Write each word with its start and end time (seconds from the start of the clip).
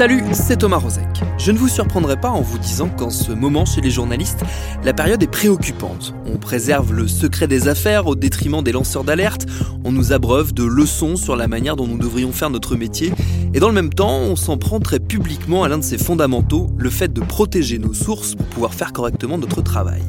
Salut, 0.00 0.24
c'est 0.32 0.56
Thomas 0.56 0.78
Rozek. 0.78 1.04
Je 1.36 1.52
ne 1.52 1.58
vous 1.58 1.68
surprendrai 1.68 2.18
pas 2.18 2.30
en 2.30 2.40
vous 2.40 2.56
disant 2.56 2.88
qu'en 2.88 3.10
ce 3.10 3.32
moment 3.32 3.66
chez 3.66 3.82
les 3.82 3.90
journalistes, 3.90 4.42
la 4.82 4.94
période 4.94 5.22
est 5.22 5.30
préoccupante. 5.30 6.14
On 6.24 6.38
préserve 6.38 6.94
le 6.94 7.06
secret 7.06 7.46
des 7.46 7.68
affaires 7.68 8.06
au 8.06 8.14
détriment 8.14 8.62
des 8.62 8.72
lanceurs 8.72 9.04
d'alerte, 9.04 9.44
on 9.84 9.92
nous 9.92 10.14
abreuve 10.14 10.54
de 10.54 10.64
leçons 10.64 11.16
sur 11.16 11.36
la 11.36 11.48
manière 11.48 11.76
dont 11.76 11.86
nous 11.86 11.98
devrions 11.98 12.32
faire 12.32 12.48
notre 12.48 12.76
métier, 12.76 13.12
et 13.52 13.60
dans 13.60 13.68
le 13.68 13.74
même 13.74 13.92
temps, 13.92 14.20
on 14.20 14.36
s'en 14.36 14.56
prend 14.56 14.80
très 14.80 15.00
publiquement 15.00 15.64
à 15.64 15.68
l'un 15.68 15.76
de 15.76 15.84
ses 15.84 15.98
fondamentaux, 15.98 16.68
le 16.78 16.88
fait 16.88 17.12
de 17.12 17.20
protéger 17.20 17.78
nos 17.78 17.92
sources 17.92 18.34
pour 18.34 18.46
pouvoir 18.46 18.72
faire 18.72 18.94
correctement 18.94 19.36
notre 19.36 19.60
travail. 19.60 20.00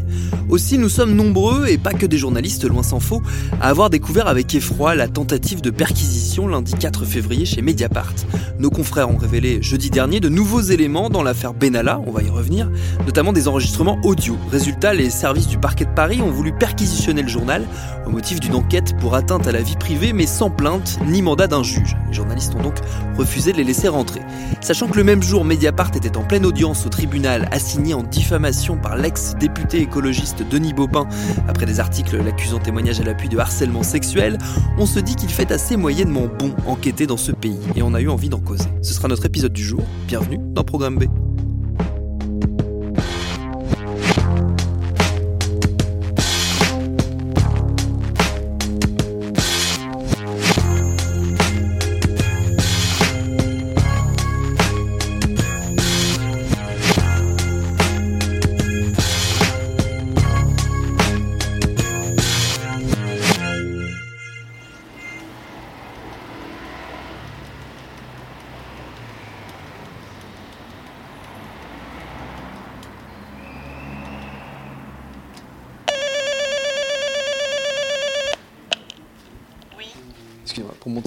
Aussi, 0.49 0.77
nous 0.77 0.89
sommes 0.89 1.15
nombreux, 1.15 1.67
et 1.67 1.77
pas 1.77 1.93
que 1.93 2.05
des 2.05 2.17
journalistes, 2.17 2.65
loin 2.65 2.83
s'en 2.83 2.99
faut, 2.99 3.21
à 3.61 3.69
avoir 3.69 3.89
découvert 3.89 4.27
avec 4.27 4.53
effroi 4.53 4.95
la 4.95 5.07
tentative 5.07 5.61
de 5.61 5.69
perquisition 5.69 6.47
lundi 6.47 6.73
4 6.73 7.05
février 7.05 7.45
chez 7.45 7.61
Mediapart. 7.61 8.13
Nos 8.59 8.69
confrères 8.69 9.09
ont 9.09 9.17
révélé 9.17 9.61
jeudi 9.61 9.89
dernier 9.89 10.19
de 10.19 10.29
nouveaux 10.29 10.61
éléments 10.61 11.09
dans 11.09 11.23
l'affaire 11.23 11.53
Benalla, 11.53 12.01
on 12.05 12.11
va 12.11 12.21
y 12.21 12.29
revenir, 12.29 12.69
notamment 13.05 13.33
des 13.33 13.47
enregistrements 13.47 13.97
audio. 14.03 14.37
Résultat, 14.51 14.93
les 14.93 15.09
services 15.09 15.47
du 15.47 15.57
parquet 15.57 15.85
de 15.85 15.93
Paris 15.93 16.21
ont 16.21 16.31
voulu 16.31 16.51
perquisitionner 16.53 17.21
le 17.21 17.29
journal 17.29 17.65
au 18.05 18.09
motif 18.09 18.39
d'une 18.39 18.55
enquête 18.55 18.97
pour 18.99 19.15
atteinte 19.15 19.47
à 19.47 19.51
la 19.51 19.61
vie 19.61 19.77
privée, 19.77 20.11
mais 20.11 20.25
sans 20.25 20.49
plainte 20.49 20.99
ni 21.07 21.21
mandat 21.21 21.47
d'un 21.47 21.63
juge. 21.63 21.95
Les 22.09 22.13
journalistes 22.13 22.53
ont 22.55 22.63
donc 22.63 22.75
refusé 23.17 23.53
de 23.53 23.57
les 23.57 23.63
laisser 23.63 23.87
rentrer. 23.87 24.21
Sachant 24.59 24.87
que 24.87 24.97
le 24.97 25.03
même 25.03 25.23
jour, 25.23 25.45
Mediapart 25.45 25.91
était 25.95 26.17
en 26.17 26.23
pleine 26.23 26.45
audience 26.45 26.85
au 26.85 26.89
tribunal, 26.89 27.47
assigné 27.51 27.93
en 27.93 28.03
diffamation 28.03 28.77
par 28.77 28.97
l'ex-député 28.97 29.79
écologiste 29.79 30.10
Denis 30.49 30.73
Baupin, 30.73 31.07
après 31.47 31.65
des 31.65 31.79
articles 31.79 32.17
l'accusant 32.17 32.59
témoignage 32.59 32.99
à 32.99 33.03
l'appui 33.03 33.29
de 33.29 33.37
harcèlement 33.37 33.83
sexuel, 33.83 34.37
on 34.77 34.85
se 34.85 34.99
dit 34.99 35.15
qu'il 35.15 35.29
fait 35.29 35.51
assez 35.51 35.77
moyennement 35.77 36.27
bon 36.27 36.53
enquêter 36.67 37.07
dans 37.07 37.17
ce 37.17 37.31
pays, 37.31 37.59
et 37.75 37.81
on 37.81 37.93
a 37.93 38.01
eu 38.01 38.09
envie 38.09 38.29
d'en 38.29 38.39
causer. 38.39 38.67
Ce 38.81 38.93
sera 38.93 39.07
notre 39.07 39.25
épisode 39.25 39.53
du 39.53 39.63
jour. 39.63 39.81
Bienvenue 40.07 40.39
dans 40.53 40.63
Programme 40.63 40.97
B. 40.97 41.05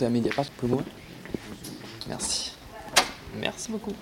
à 0.04 0.10
Mediapart, 0.10 0.44
vous 0.44 0.68
pouvez 0.68 0.84
Merci. 2.08 2.52
Merci 3.40 3.70
beaucoup. 3.70 3.92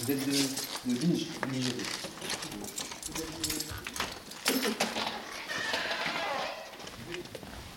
Vous 0.00 0.10
êtes 0.10 0.26
de, 0.26 0.32
de 0.32 0.98
Binge, 0.98 1.26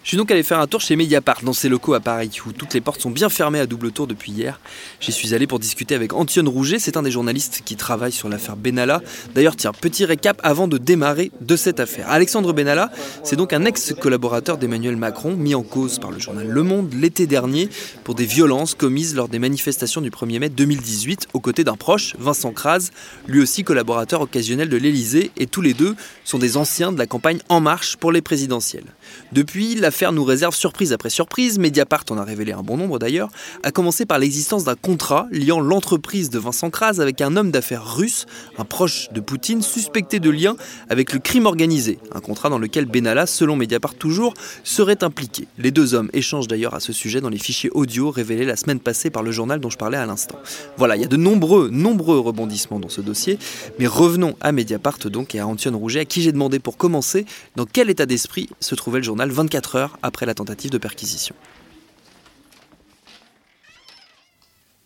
Je 0.06 0.10
suis 0.10 0.18
donc 0.18 0.30
allé 0.30 0.44
faire 0.44 0.60
un 0.60 0.68
tour 0.68 0.82
chez 0.82 0.96
Mediapart 0.96 1.42
dans 1.42 1.52
ses 1.52 1.68
locaux 1.68 1.96
à 1.96 2.00
Paris, 2.00 2.30
où 2.46 2.52
toutes 2.52 2.76
les 2.76 2.80
portes 2.80 3.02
sont 3.02 3.10
bien 3.10 3.28
fermées 3.28 3.60
à 3.60 3.66
double 3.66 3.92
tour 3.92 4.06
depuis 4.06 4.32
hier. 4.32 4.60
J'y 5.00 5.12
suis 5.12 5.34
allé 5.34 5.48
pour 5.48 5.58
discuter 5.58 5.96
avec 5.96 6.14
Antione 6.14 6.48
Rouget, 6.48 6.78
c'est 6.78 6.96
un 6.96 7.02
des 7.02 7.10
journalistes 7.10 7.64
qui 7.66 7.76
travaille 7.76 8.12
sur 8.12 8.30
l'affaire 8.30 8.56
Benalla. 8.56 9.02
D'ailleurs, 9.34 9.56
tiens, 9.56 9.72
petit 9.72 10.06
récap 10.06 10.40
avant 10.44 10.68
de 10.68 10.78
démarrer 10.78 11.32
de 11.42 11.56
cette 11.56 11.80
affaire. 11.80 12.08
Alexandre 12.08 12.54
Benalla, 12.54 12.92
c'est 13.24 13.36
donc 13.36 13.52
un 13.52 13.66
ex-collaborateur 13.66 14.60
d'Emmanuel 14.60 14.96
Macron, 14.96 15.36
mis 15.36 15.56
en 15.56 15.64
cause 15.64 15.98
par 15.98 16.12
le 16.12 16.20
journal 16.20 16.48
Le 16.48 16.62
Monde 16.62 16.94
l'été 16.94 17.26
dernier 17.26 17.68
pour 18.04 18.14
des 18.14 18.26
violences 18.26 18.76
commises 18.76 19.16
lors 19.16 19.28
des 19.28 19.40
manifestations 19.40 20.02
du 20.02 20.12
1er 20.12 20.38
mai 20.38 20.50
2018 20.50 21.30
aux 21.34 21.40
côtés 21.40 21.64
d'un 21.64 21.78
proche, 21.78 22.16
Vincent 22.20 22.52
Kras, 22.52 22.92
lui 23.28 23.42
aussi 23.42 23.64
collaborateur 23.64 24.22
occasionnel 24.22 24.70
de 24.70 24.78
l'Elysée, 24.78 25.32
et 25.36 25.48
tous 25.48 25.62
les 25.62 25.74
deux 25.74 25.96
sont 26.26 26.38
des 26.38 26.58
anciens 26.58 26.92
de 26.92 27.00
la 27.00 27.08
campagne 27.08 27.40
En 27.50 27.60
Marche 27.60 27.98
pour 27.98 28.12
les 28.12 28.22
présidentielles. 28.22 28.94
Depuis, 29.32 29.76
l'affaire 29.76 30.12
nous 30.12 30.24
réserve 30.24 30.56
surprise 30.56 30.94
après 30.94 31.10
surprise, 31.10 31.60
Mediapart 31.60 32.06
en 32.10 32.18
a 32.18 32.24
révélé 32.24 32.52
un 32.52 32.62
bon 32.62 32.78
nombre 32.78 33.00
d'ailleurs, 33.00 33.30
à 33.64 33.72
commencer 33.72 34.06
par 34.06 34.20
l'existence 34.20 34.64
d'un 34.64 34.76
contrat 34.76 35.28
liant 35.32 35.60
l'entreprise 35.60 36.30
de 36.30 36.40
Vincent 36.40 36.70
Kras 36.70 37.00
avec 37.00 37.22
un 37.22 37.36
homme 37.36 37.52
d'affaires 37.52 37.96
russe, 37.96 38.26
un 38.58 38.66
proche 38.66 39.10
de 39.12 39.20
Poutine, 39.20 39.62
suspecté 39.62 40.20
de 40.20 40.30
lien 40.30 40.56
avec 40.90 41.14
le 41.14 41.20
crime 41.20 41.46
organisé, 41.46 42.00
un 42.14 42.20
contrat 42.20 42.50
dans 42.50 42.60
lequel 42.60 42.86
Benalla, 42.86 43.26
selon 43.26 43.56
Mediapart 43.56 43.96
toujours, 43.96 44.34
serait 44.64 45.04
impliqué. 45.04 45.48
Les 45.58 45.72
deux 45.72 45.94
hommes 45.94 46.10
échangent 46.14 46.48
d'ailleurs 46.48 46.76
à 46.76 46.80
ce 46.80 46.94
sujet 46.94 47.22
dans 47.22 47.30
les 47.30 47.38
fichiers 47.38 47.70
audio 47.72 48.12
révélés 48.12 48.46
la 48.46 48.56
semaine 48.56 48.80
passée 48.80 49.10
par 49.10 49.24
le 49.24 49.32
journal 49.32 49.60
dont 49.60 49.70
je 49.70 49.78
parlais 49.78 49.98
à 49.98 50.06
l'instant. 50.06 50.40
Voilà, 50.78 50.96
il 50.96 51.02
y 51.02 51.06
a 51.06 51.08
de 51.08 51.18
nombreux, 51.18 51.70
nombreux 51.70 52.20
rebondissements 52.20 52.80
dans 52.80 52.90
ce 52.90 53.02
dossier, 53.02 53.38
mais 53.80 53.88
revenons 53.88 54.36
à 54.42 54.52
Mediapart 54.52 55.00
donc 55.06 55.36
et 55.36 55.40
à 55.40 55.48
Antione 55.48 55.76
Rouget, 55.76 56.02
à 56.02 56.06
qui 56.06 56.22
j'ai 56.22 56.32
demandé 56.32 56.60
pour 56.60 56.78
commencer 56.78 57.26
dans 57.56 57.66
quel 57.66 57.90
état 57.90 58.06
d'esprit 58.06 58.50
se 58.60 58.76
trouvait 58.76 58.95
le 59.00 59.04
journal 59.04 59.30
24 59.32 59.76
heures 59.76 59.98
après 60.04 60.26
la 60.26 60.34
tentative 60.34 60.72
de 60.72 60.78
perquisition. 60.78 61.36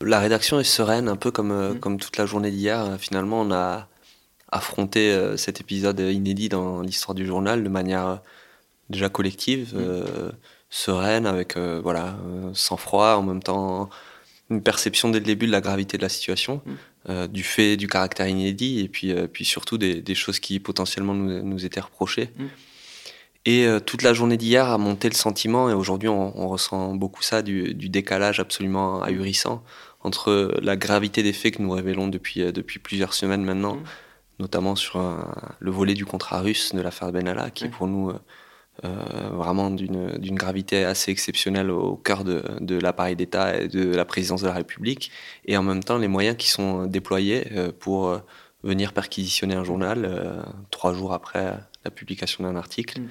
La 0.02 0.20
rédaction 0.20 0.60
est 0.60 0.64
sereine, 0.64 1.10
un 1.10 1.18
peu 1.18 1.30
comme, 1.32 1.52
euh, 1.52 1.74
Mm. 1.74 1.80
comme 1.80 2.00
toute 2.00 2.18
la 2.18 2.26
journée 2.26 2.52
d'hier. 2.52 2.98
Finalement, 3.00 3.42
on 3.42 3.52
a 3.52 3.88
affronté 4.52 5.12
euh, 5.12 5.36
cet 5.38 5.60
épisode 5.62 6.00
inédit 6.00 6.50
dans 6.50 6.82
l'histoire 6.82 7.14
du 7.16 7.26
journal 7.26 7.64
de 7.64 7.70
manière 7.70 8.08
euh, 8.08 8.16
déjà 8.90 9.10
collective, 9.10 9.74
euh, 9.76 10.32
sereine, 10.70 11.26
avec 11.28 11.58
euh, 11.58 11.80
voilà, 11.84 12.16
sang-froid, 12.54 13.16
en 13.18 13.24
même 13.24 13.44
temps 13.44 13.90
une 14.50 14.64
perception 14.64 15.10
dès 15.12 15.20
le 15.20 15.26
début 15.26 15.46
de 15.46 15.52
la 15.52 15.62
gravité 15.62 15.98
de 15.98 16.02
la 16.02 16.10
situation, 16.10 16.62
Mm. 16.66 16.72
euh, 17.10 17.28
du 17.28 17.44
fait 17.44 17.76
du 17.78 17.88
caractère 17.88 18.28
inédit, 18.28 18.80
et 18.80 18.88
puis, 18.88 19.14
puis 19.28 19.44
surtout 19.46 19.78
des, 19.78 20.02
des 20.02 20.16
choses 20.16 20.40
qui 20.40 20.60
potentiellement 20.60 21.14
nous, 21.14 21.44
nous 21.44 21.66
étaient 21.66 21.82
reprochées. 21.82 22.30
Et 23.50 23.66
euh, 23.66 23.80
toute 23.80 24.04
la 24.04 24.14
journée 24.14 24.38
d'hier 24.38 24.66
a 24.68 24.78
monté 24.78 25.06
le 25.10 25.16
sentiment, 25.16 25.64
et 25.72 25.74
aujourd'hui 25.82 26.10
on, 26.10 26.26
on 26.44 26.48
ressent 26.56 26.94
beaucoup 27.04 27.24
ça, 27.24 27.42
du, 27.42 27.74
du 27.74 27.88
décalage 27.90 28.40
absolument 28.40 29.02
ahurissant 29.02 29.64
entre 30.02 30.54
la 30.62 30.76
gravité 30.86 31.24
des 31.24 31.34
faits 31.34 31.56
que 31.56 31.62
nous 31.64 31.72
révélons 31.72 32.08
depuis, 32.10 32.42
euh, 32.44 32.52
depuis 32.52 32.80
plusieurs 32.80 33.14
semaines 33.22 33.44
maintenant, 33.52 33.76
Mm. 33.78 33.84
notamment 34.46 34.76
sur 34.76 34.96
un- 35.00 35.34
le 35.60 35.72
volet 35.72 35.96
du 36.02 36.06
contrat 36.06 36.40
russe 36.42 36.74
de 36.78 36.82
l'affaire 36.86 37.12
Benalla, 37.12 37.50
qui 37.50 37.66
est 37.66 37.70
pour 37.78 37.88
nous 37.88 38.06
euh, 38.12 38.20
euh, 38.86 39.30
vraiment 39.44 39.70
d'une 39.72 40.36
gravité 40.44 40.86
assez 40.86 41.10
exceptionnelle 41.12 41.70
au 41.72 41.96
cœur 42.08 42.24
de, 42.24 42.38
de 42.62 42.76
l'appareil 42.80 43.16
d'État 43.22 43.46
et 43.62 43.68
de 43.68 43.84
la 44.02 44.06
présidence 44.06 44.42
de 44.42 44.48
la 44.48 44.54
République, 44.62 45.12
et 45.50 45.58
en 45.58 45.64
même 45.64 45.84
temps 45.84 45.98
les 45.98 46.08
moyens 46.08 46.38
qui 46.38 46.50
sont 46.50 46.86
déployés 46.98 47.42
euh, 47.52 47.72
pour 47.84 48.08
euh, 48.08 48.20
venir 48.64 48.94
perquisitionner 48.94 49.56
un 49.56 49.66
journal 49.66 50.00
euh, 50.06 50.42
trois 50.72 50.94
jours 50.94 51.12
après 51.20 51.46
la 51.86 51.92
publication 51.92 52.44
d'un 52.46 52.56
article. 52.56 52.96
Mm. 53.02 53.08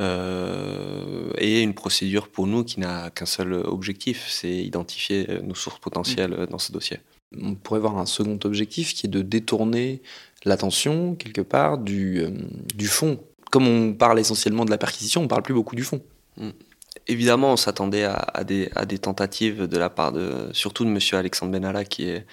Euh, 0.00 1.30
et 1.38 1.62
une 1.62 1.74
procédure 1.74 2.28
pour 2.28 2.46
nous 2.46 2.62
qui 2.62 2.80
n'a 2.80 3.10
qu'un 3.10 3.26
seul 3.26 3.54
objectif, 3.54 4.26
c'est 4.28 4.54
identifier 4.54 5.26
euh, 5.30 5.40
nos 5.40 5.54
sources 5.54 5.78
potentielles 5.78 6.34
euh, 6.34 6.46
dans 6.46 6.58
ce 6.58 6.72
dossier. 6.72 6.98
On 7.40 7.54
pourrait 7.54 7.80
voir 7.80 7.98
un 7.98 8.06
second 8.06 8.38
objectif 8.44 8.94
qui 8.94 9.06
est 9.06 9.10
de 9.10 9.22
détourner 9.22 10.02
l'attention, 10.44 11.14
quelque 11.14 11.40
part, 11.40 11.78
du, 11.78 12.20
euh, 12.20 12.30
du 12.74 12.86
fond. 12.86 13.20
Comme 13.50 13.66
on 13.66 13.94
parle 13.94 14.20
essentiellement 14.20 14.64
de 14.64 14.70
la 14.70 14.78
perquisition, 14.78 15.22
on 15.22 15.28
parle 15.28 15.42
plus 15.42 15.54
beaucoup 15.54 15.74
du 15.74 15.84
fond. 15.84 16.02
Mm. 16.36 16.50
Évidemment, 17.06 17.52
on 17.54 17.56
s'attendait 17.56 18.04
à, 18.04 18.44
des, 18.44 18.68
à, 18.74 18.84
des, 18.84 18.98
tentatives 18.98 19.66
de 19.66 19.78
la 19.78 19.88
part 19.88 20.12
de, 20.12 20.50
surtout 20.52 20.84
de 20.84 20.90
M. 20.90 20.98
Alexandre 21.12 21.52
Benalla, 21.52 21.84
qui 21.84 22.04
est, 22.04 22.26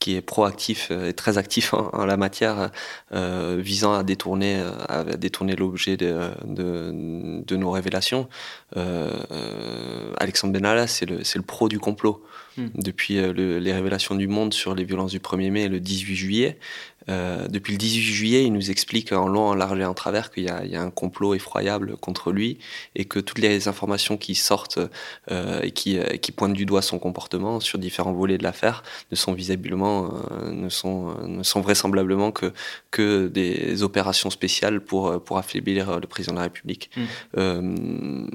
qui 0.00 0.16
est 0.16 0.22
proactif 0.22 0.88
euh, 0.90 1.10
et 1.10 1.12
très 1.12 1.38
actif 1.38 1.74
en, 1.74 2.04
la 2.06 2.16
matière, 2.16 2.70
euh, 3.12 3.58
visant 3.60 3.92
à 3.92 4.02
détourner, 4.02 4.56
euh, 4.58 4.72
à 4.88 5.04
détourner 5.04 5.54
l'objet 5.54 5.96
de, 5.96 6.30
de, 6.46 7.42
de, 7.44 7.56
nos 7.56 7.70
révélations. 7.70 8.28
Euh, 8.76 9.12
Alexandre 10.16 10.54
Benalla, 10.54 10.86
c'est 10.86 11.06
le, 11.06 11.18
le 11.18 11.42
pro 11.42 11.68
du 11.68 11.78
complot. 11.78 12.24
Hmm. 12.56 12.68
Depuis 12.74 13.14
les 13.14 13.72
révélations 13.72 14.16
du 14.16 14.26
Monde 14.26 14.54
sur 14.54 14.74
les 14.74 14.84
violences 14.84 15.12
du 15.12 15.20
1er 15.20 15.50
mai 15.50 15.62
et 15.64 15.68
le 15.68 15.78
18 15.78 16.16
juillet, 16.16 16.58
euh, 17.08 17.48
depuis 17.48 17.72
le 17.72 17.78
18 17.78 18.02
juillet, 18.02 18.44
il 18.44 18.52
nous 18.52 18.70
explique 18.70 19.12
en 19.12 19.28
long, 19.28 19.48
en 19.48 19.54
large 19.54 19.78
et 19.78 19.84
en 19.84 19.94
travers 19.94 20.30
qu'il 20.30 20.44
y, 20.44 20.46
y, 20.46 20.76
a 20.76 20.82
un 20.82 20.90
complot 20.90 21.34
effroyable 21.34 21.96
contre 21.96 22.32
lui 22.32 22.58
et 22.94 23.04
que 23.04 23.18
toutes 23.18 23.38
les 23.38 23.68
informations 23.68 24.16
qui 24.16 24.34
sortent 24.34 24.78
euh, 25.30 25.60
et 25.62 25.70
qui, 25.70 25.98
euh, 25.98 26.16
qui, 26.16 26.32
pointent 26.32 26.54
du 26.54 26.66
doigt 26.66 26.82
son 26.82 26.98
comportement 26.98 27.60
sur 27.60 27.78
différents 27.78 28.12
volets 28.12 28.38
de 28.38 28.42
l'affaire 28.42 28.82
ne 29.10 29.16
sont 29.16 29.32
visiblement, 29.32 30.12
euh, 30.32 30.50
ne, 30.50 30.68
sont, 30.68 31.16
ne 31.26 31.42
sont 31.42 31.60
vraisemblablement 31.60 32.32
que, 32.32 32.52
que 32.90 33.28
des 33.28 33.82
opérations 33.82 34.30
spéciales 34.30 34.80
pour, 34.80 35.22
pour 35.22 35.38
affaiblir 35.38 36.00
le 36.00 36.06
président 36.06 36.34
de 36.34 36.38
la 36.38 36.44
République. 36.44 36.90
Mmh. 37.36 38.26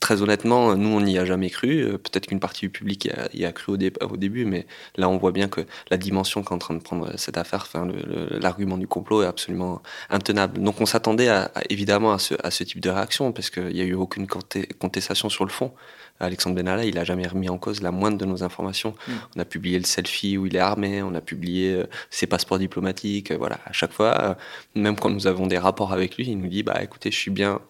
très 0.00 0.22
honnêtement, 0.22 0.76
nous, 0.76 0.88
on 0.88 1.00
n'y 1.00 1.18
a 1.18 1.24
jamais 1.24 1.50
cru. 1.50 1.98
Peut-être 1.98 2.26
qu'une 2.26 2.40
partie 2.40 2.62
du 2.62 2.70
public 2.70 3.04
y 3.04 3.10
a, 3.10 3.28
y 3.34 3.44
a 3.44 3.52
cru 3.52 3.72
au, 3.72 4.06
au, 4.06 4.16
début, 4.16 4.44
mais 4.44 4.66
là, 4.96 5.08
on 5.08 5.16
voit 5.16 5.32
bien 5.32 5.48
que 5.48 5.62
la 5.90 5.96
dimension 5.96 6.42
qu'est 6.42 6.54
en 6.54 6.58
train 6.58 6.74
de 6.74 6.82
prendre 6.82 7.12
cette 7.16 7.38
affaire, 7.38 7.66
enfin, 7.84 8.38
l'argument 8.40 8.78
du 8.78 8.86
complot 8.86 9.22
est 9.22 9.26
absolument 9.26 9.82
intenable. 10.10 10.60
Donc 10.62 10.80
on 10.80 10.86
s'attendait 10.86 11.30
évidemment 11.70 12.12
à 12.12 12.18
ce, 12.18 12.34
à 12.42 12.50
ce, 12.50 12.64
type 12.64 12.80
de 12.80 12.90
réaction, 12.90 13.32
parce 13.32 13.50
qu'il 13.50 13.68
n'y 13.68 13.80
a 13.80 13.84
eu 13.84 13.94
aucune 13.94 14.26
contestation 14.26 15.28
sur 15.28 15.44
le 15.44 15.50
fond. 15.50 15.72
Alexandre 16.20 16.54
Benalla, 16.54 16.84
il 16.84 16.94
n'a 16.94 17.04
jamais 17.04 17.26
remis 17.26 17.48
en 17.48 17.58
cause 17.58 17.82
la 17.82 17.90
moindre 17.90 18.18
de 18.18 18.24
nos 18.24 18.44
informations. 18.44 18.94
Mm. 19.08 19.12
On 19.36 19.40
a 19.40 19.44
publié 19.44 19.78
le 19.78 19.84
selfie 19.84 20.38
où 20.38 20.46
il 20.46 20.54
est 20.54 20.60
armé, 20.60 21.02
on 21.02 21.14
a 21.14 21.20
publié 21.20 21.72
euh, 21.72 21.86
ses 22.10 22.26
passeports 22.26 22.58
diplomatiques. 22.58 23.32
Euh, 23.32 23.36
voilà, 23.36 23.58
à 23.66 23.72
chaque 23.72 23.92
fois, 23.92 24.20
euh, 24.22 24.34
même 24.76 24.96
quand 24.96 25.10
nous 25.10 25.26
avons 25.26 25.46
des 25.46 25.58
rapports 25.58 25.92
avec 25.92 26.16
lui, 26.16 26.26
il 26.28 26.38
nous 26.38 26.46
dit 26.46 26.62
bah 26.62 26.80
écoutez, 26.82 27.10
je 27.10 27.16
suis 27.16 27.32
bien 27.32 27.60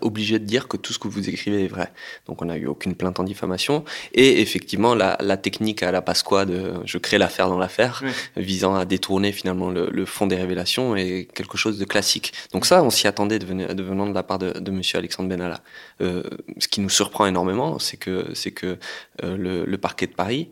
obligé 0.00 0.38
de 0.38 0.44
dire 0.44 0.68
que 0.68 0.76
tout 0.76 0.92
ce 0.92 0.98
que 0.98 1.08
vous 1.08 1.28
écrivez 1.28 1.64
est 1.64 1.68
vrai. 1.68 1.92
Donc 2.26 2.42
on 2.42 2.46
n'a 2.46 2.56
eu 2.56 2.66
aucune 2.66 2.94
plainte 2.94 3.20
en 3.20 3.24
diffamation. 3.24 3.84
Et 4.12 4.40
effectivement, 4.40 4.94
la, 4.94 5.16
la 5.20 5.36
technique 5.36 5.82
à 5.82 5.92
la 5.92 6.02
Pasqua 6.02 6.44
de 6.46 6.74
je 6.84 6.98
crée 6.98 7.18
l'affaire 7.18 7.48
dans 7.48 7.58
l'affaire, 7.58 8.02
visant 8.36 8.74
à 8.74 8.84
détourner 8.84 9.32
finalement 9.32 9.70
le, 9.70 9.88
le, 9.90 10.04
fond 10.06 10.26
des 10.26 10.36
révélations, 10.36 10.96
est 10.96 11.28
quelque 11.34 11.56
chose 11.56 11.78
de 11.78 11.84
classique. 11.84 12.32
Donc 12.52 12.66
ça, 12.66 12.82
on 12.82 12.90
s'y 12.90 13.06
attendait 13.06 13.38
de, 13.38 13.46
venir, 13.46 13.74
de 13.74 13.82
venant 13.82 14.06
de 14.06 14.14
la 14.14 14.22
part 14.22 14.38
de, 14.38 14.52
de 14.52 14.70
Monsieur 14.70 14.98
Alexandre 14.98 15.28
Benalla. 15.28 15.60
Euh, 16.00 16.22
ce 16.58 16.68
qui 16.68 16.80
nous 16.80 16.90
surprend 16.90 17.26
énormément, 17.26 17.78
c'est 17.78 17.96
que, 17.96 18.28
c'est 18.34 18.52
que 18.52 18.78
euh, 19.22 19.36
le, 19.36 19.64
le, 19.64 19.78
parquet 19.78 20.06
de 20.06 20.14
Paris, 20.14 20.50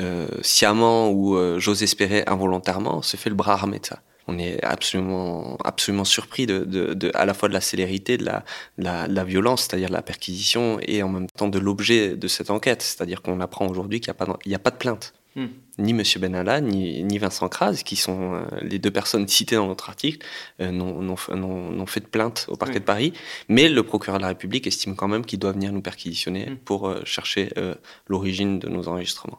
euh, 0.00 0.28
sciemment 0.42 1.10
ou 1.10 1.36
euh, 1.36 1.58
j'ose 1.58 1.82
espérer 1.82 2.22
involontairement, 2.26 3.02
se 3.02 3.16
fait 3.16 3.30
le 3.30 3.36
bras 3.36 3.54
armé 3.54 3.78
de 3.78 3.86
ça 3.86 4.00
on 4.30 4.38
est 4.38 4.62
absolument, 4.64 5.58
absolument 5.64 6.04
surpris 6.04 6.46
de, 6.46 6.60
de, 6.60 6.94
de, 6.94 7.10
à 7.14 7.24
la 7.26 7.34
fois 7.34 7.48
de 7.48 7.54
la 7.54 7.60
célérité, 7.60 8.16
de 8.16 8.24
la, 8.24 8.44
la, 8.78 9.06
la 9.08 9.24
violence, 9.24 9.62
c'est-à-dire 9.62 9.90
la 9.90 10.02
perquisition, 10.02 10.78
et 10.86 11.02
en 11.02 11.08
même 11.08 11.26
temps 11.26 11.48
de 11.48 11.58
l'objet 11.58 12.16
de 12.16 12.28
cette 12.28 12.50
enquête. 12.50 12.82
C'est-à-dire 12.82 13.22
qu'on 13.22 13.40
apprend 13.40 13.66
aujourd'hui 13.66 14.00
qu'il 14.00 14.12
n'y 14.46 14.54
a, 14.54 14.56
a, 14.56 14.58
pas 14.58 14.70
de 14.70 14.76
plainte. 14.76 15.12
Hmm. 15.36 15.46
Ni 15.78 15.92
M. 15.92 16.02
Benalla, 16.18 16.60
ni, 16.60 17.02
ni 17.04 17.18
Vincent 17.18 17.48
Kras, 17.48 17.82
qui 17.84 17.96
sont 17.96 18.34
euh, 18.34 18.42
les 18.62 18.78
deux 18.78 18.90
personnes 18.90 19.26
citées 19.28 19.56
dans 19.56 19.68
notre 19.68 19.88
article, 19.88 20.26
euh, 20.60 20.72
n'ont 20.72 21.86
fait 21.86 22.00
de 22.00 22.06
plainte 22.06 22.46
au 22.48 22.56
parquet 22.56 22.76
hmm. 22.76 22.80
de 22.80 22.84
Paris. 22.84 23.12
Mais 23.48 23.68
le 23.68 23.82
procureur 23.82 24.18
de 24.18 24.22
la 24.22 24.28
République 24.28 24.66
estime 24.66 24.96
quand 24.96 25.08
même 25.08 25.24
qu'il 25.24 25.38
doit 25.38 25.52
venir 25.52 25.72
nous 25.72 25.82
perquisitionner 25.82 26.50
hmm. 26.50 26.56
pour 26.64 26.88
euh, 26.88 27.00
chercher 27.04 27.52
euh, 27.58 27.74
l'origine 28.08 28.58
de 28.58 28.68
nos 28.68 28.88
enregistrements. 28.88 29.38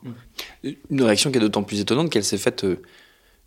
Une 0.64 1.04
réaction 1.04 1.30
qui 1.32 1.38
est 1.38 1.42
d'autant 1.42 1.64
plus 1.64 1.82
étonnante 1.82 2.10
qu'elle 2.10 2.24
s'est 2.24 2.38
faite 2.38 2.64
euh, 2.64 2.82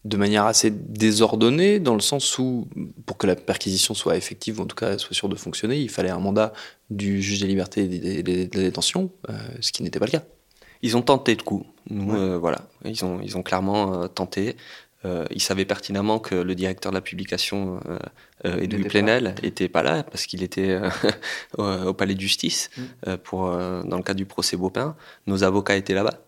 de 0.05 0.17
manière 0.19 0.45
assez 0.45 0.71
désordonnée, 0.71 1.81
dans 1.81 1.95
le 1.95 2.01
sens 2.01 2.39
où, 2.39 2.69
pour 3.07 3.17
que 3.17 3.27
la 3.27 3.37
perquisition 3.37 3.95
soit 3.95 4.17
effective, 4.17 4.61
ou 4.61 4.65
en 4.65 4.67
tout 4.67 4.77
cas 4.77 4.99
soit 4.99 5.15
sûre 5.15 5.31
de 5.31 5.37
fonctionner, 5.37 5.79
il 5.79 5.89
fallait 5.89 6.11
un 6.11 6.19
mandat 6.19 6.53
du 6.91 7.23
juge 7.23 7.41
des 7.41 7.47
libertés 7.47 7.85
et 7.85 8.23
de 8.23 8.57
la 8.57 8.63
détention, 8.63 9.11
euh, 9.31 9.33
ce 9.61 9.73
qui 9.73 9.83
n'était 9.83 9.99
pas 9.99 10.07
le 10.07 10.13
cas. 10.13 10.23
Ils 10.83 10.97
ont 10.99 11.03
tenté 11.03 11.35
le 11.35 11.43
coup. 11.43 11.67
Nous, 11.89 12.13
ouais. 12.13 12.19
euh, 12.19 12.39
voilà, 12.39 12.69
ils 12.85 13.03
ont, 13.05 13.21
ils 13.23 13.39
ont 13.39 13.43
clairement 13.43 14.03
euh, 14.03 14.09
tenté. 14.09 14.57
Ils 15.31 15.43
savaient 15.43 15.67
pertinemment 15.67 16.19
que 16.19 16.35
le 16.35 16.55
directeur 16.55 16.91
de 16.91 16.97
la 16.97 17.03
publication, 17.03 17.79
Edoui 18.43 18.85
Plenel, 18.85 19.35
était 19.43 19.69
pas 19.69 19.83
là 19.83 20.03
parce 20.03 20.25
qu'il 20.25 20.43
était 20.43 20.81
au, 21.59 21.93
palais 21.93 22.15
de 22.15 22.21
justice 22.23 22.71
mm. 22.79 23.17
pour, 23.17 23.51
dans 23.51 23.99
le 23.99 24.03
cadre 24.03 24.17
du 24.17 24.25
procès 24.25 24.57
Beaupin. 24.57 24.97
Nos 25.27 25.45
avocats 25.45 25.77
étaient 25.77 25.93
là-bas 25.93 26.24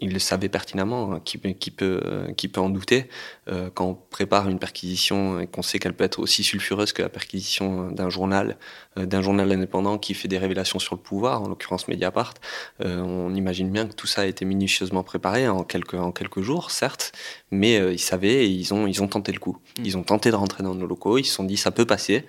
il 0.00 0.12
le 0.12 0.18
savait 0.18 0.48
pertinemment, 0.48 1.12
hein, 1.14 1.20
qui, 1.24 1.38
qui, 1.54 1.70
peut, 1.70 2.00
qui 2.36 2.48
peut 2.48 2.60
en 2.60 2.70
douter. 2.70 3.08
Euh, 3.50 3.70
quand 3.72 3.86
on 3.86 3.94
prépare 3.94 4.48
une 4.48 4.58
perquisition 4.58 5.40
et 5.40 5.46
qu'on 5.46 5.62
sait 5.62 5.78
qu'elle 5.78 5.94
peut 5.94 6.04
être 6.04 6.18
aussi 6.18 6.44
sulfureuse 6.44 6.92
que 6.92 7.02
la 7.02 7.08
perquisition 7.08 7.90
d'un 7.90 8.10
journal, 8.10 8.56
euh, 8.98 9.06
d'un 9.06 9.22
journal 9.22 9.50
indépendant 9.50 9.98
qui 9.98 10.14
fait 10.14 10.28
des 10.28 10.38
révélations 10.38 10.78
sur 10.78 10.94
le 10.94 11.00
pouvoir, 11.00 11.42
en 11.42 11.48
l'occurrence 11.48 11.88
Mediapart, 11.88 12.34
euh, 12.82 13.00
on 13.00 13.34
imagine 13.34 13.70
bien 13.70 13.86
que 13.86 13.94
tout 13.94 14.06
ça 14.06 14.22
a 14.22 14.26
été 14.26 14.44
minutieusement 14.44 15.02
préparé 15.02 15.48
en 15.48 15.64
quelques, 15.64 15.94
en 15.94 16.12
quelques 16.12 16.42
jours, 16.42 16.70
certes, 16.70 17.12
mais 17.50 17.78
euh, 17.78 17.92
ils 17.92 17.98
savaient 17.98 18.44
et 18.44 18.48
ils 18.48 18.74
ont, 18.74 18.86
ils 18.86 19.02
ont 19.02 19.08
tenté 19.08 19.32
le 19.32 19.38
coup. 19.38 19.58
Mmh. 19.78 19.82
Ils 19.84 19.96
ont 19.96 20.02
tenté 20.02 20.30
de 20.30 20.36
rentrer 20.36 20.62
dans 20.62 20.74
nos 20.74 20.86
locaux, 20.86 21.18
ils 21.18 21.24
se 21.24 21.34
sont 21.34 21.44
dit 21.44 21.56
ça 21.56 21.70
peut 21.70 21.86
passer. 21.86 22.24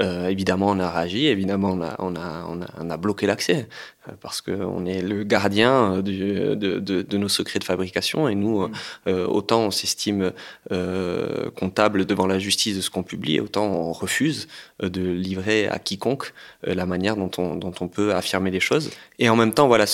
Euh, 0.00 0.28
évidemment, 0.28 0.68
on 0.68 0.78
a 0.78 0.90
réagi, 0.90 1.26
évidemment, 1.26 1.70
on 1.70 1.82
a, 1.82 1.96
on 1.98 2.14
a, 2.14 2.44
on 2.48 2.62
a, 2.62 2.66
on 2.78 2.90
a 2.90 2.96
bloqué 2.96 3.26
l'accès 3.26 3.68
euh, 3.97 3.97
parce 4.20 4.40
qu'on 4.40 4.84
est 4.84 5.00
le 5.00 5.24
gardien 5.24 5.94
euh, 5.94 6.02
du, 6.02 6.18
de, 6.18 6.54
de, 6.54 7.02
de, 7.02 7.18
nos 7.18 7.28
secrets 7.28 7.58
de 7.58 7.64
fabrication 7.64 8.28
et 8.28 8.34
nous, 8.34 8.68
mmh. 8.68 8.72
euh, 9.08 9.26
autant 9.26 9.60
on 9.60 9.70
s'estime 9.70 10.32
euh, 10.70 11.50
comptable 11.50 12.04
devant 12.04 12.26
la 12.26 12.38
justice 12.38 12.76
de 12.76 12.80
ce 12.80 12.90
qu'on 12.90 13.02
publie, 13.02 13.40
autant 13.40 13.66
on 13.66 13.92
refuse 13.92 14.48
de 14.80 15.10
livrer 15.10 15.66
à 15.66 15.78
quiconque 15.78 16.32
la 16.62 16.86
manière 16.86 17.16
dont 17.16 17.30
on, 17.38 17.56
dont 17.56 17.74
on 17.80 17.88
peut 17.88 18.14
affirmer 18.14 18.50
les 18.50 18.60
choses. 18.60 18.90
Et 19.18 19.28
en 19.28 19.34
même 19.34 19.52
temps, 19.52 19.66
voilà, 19.66 19.86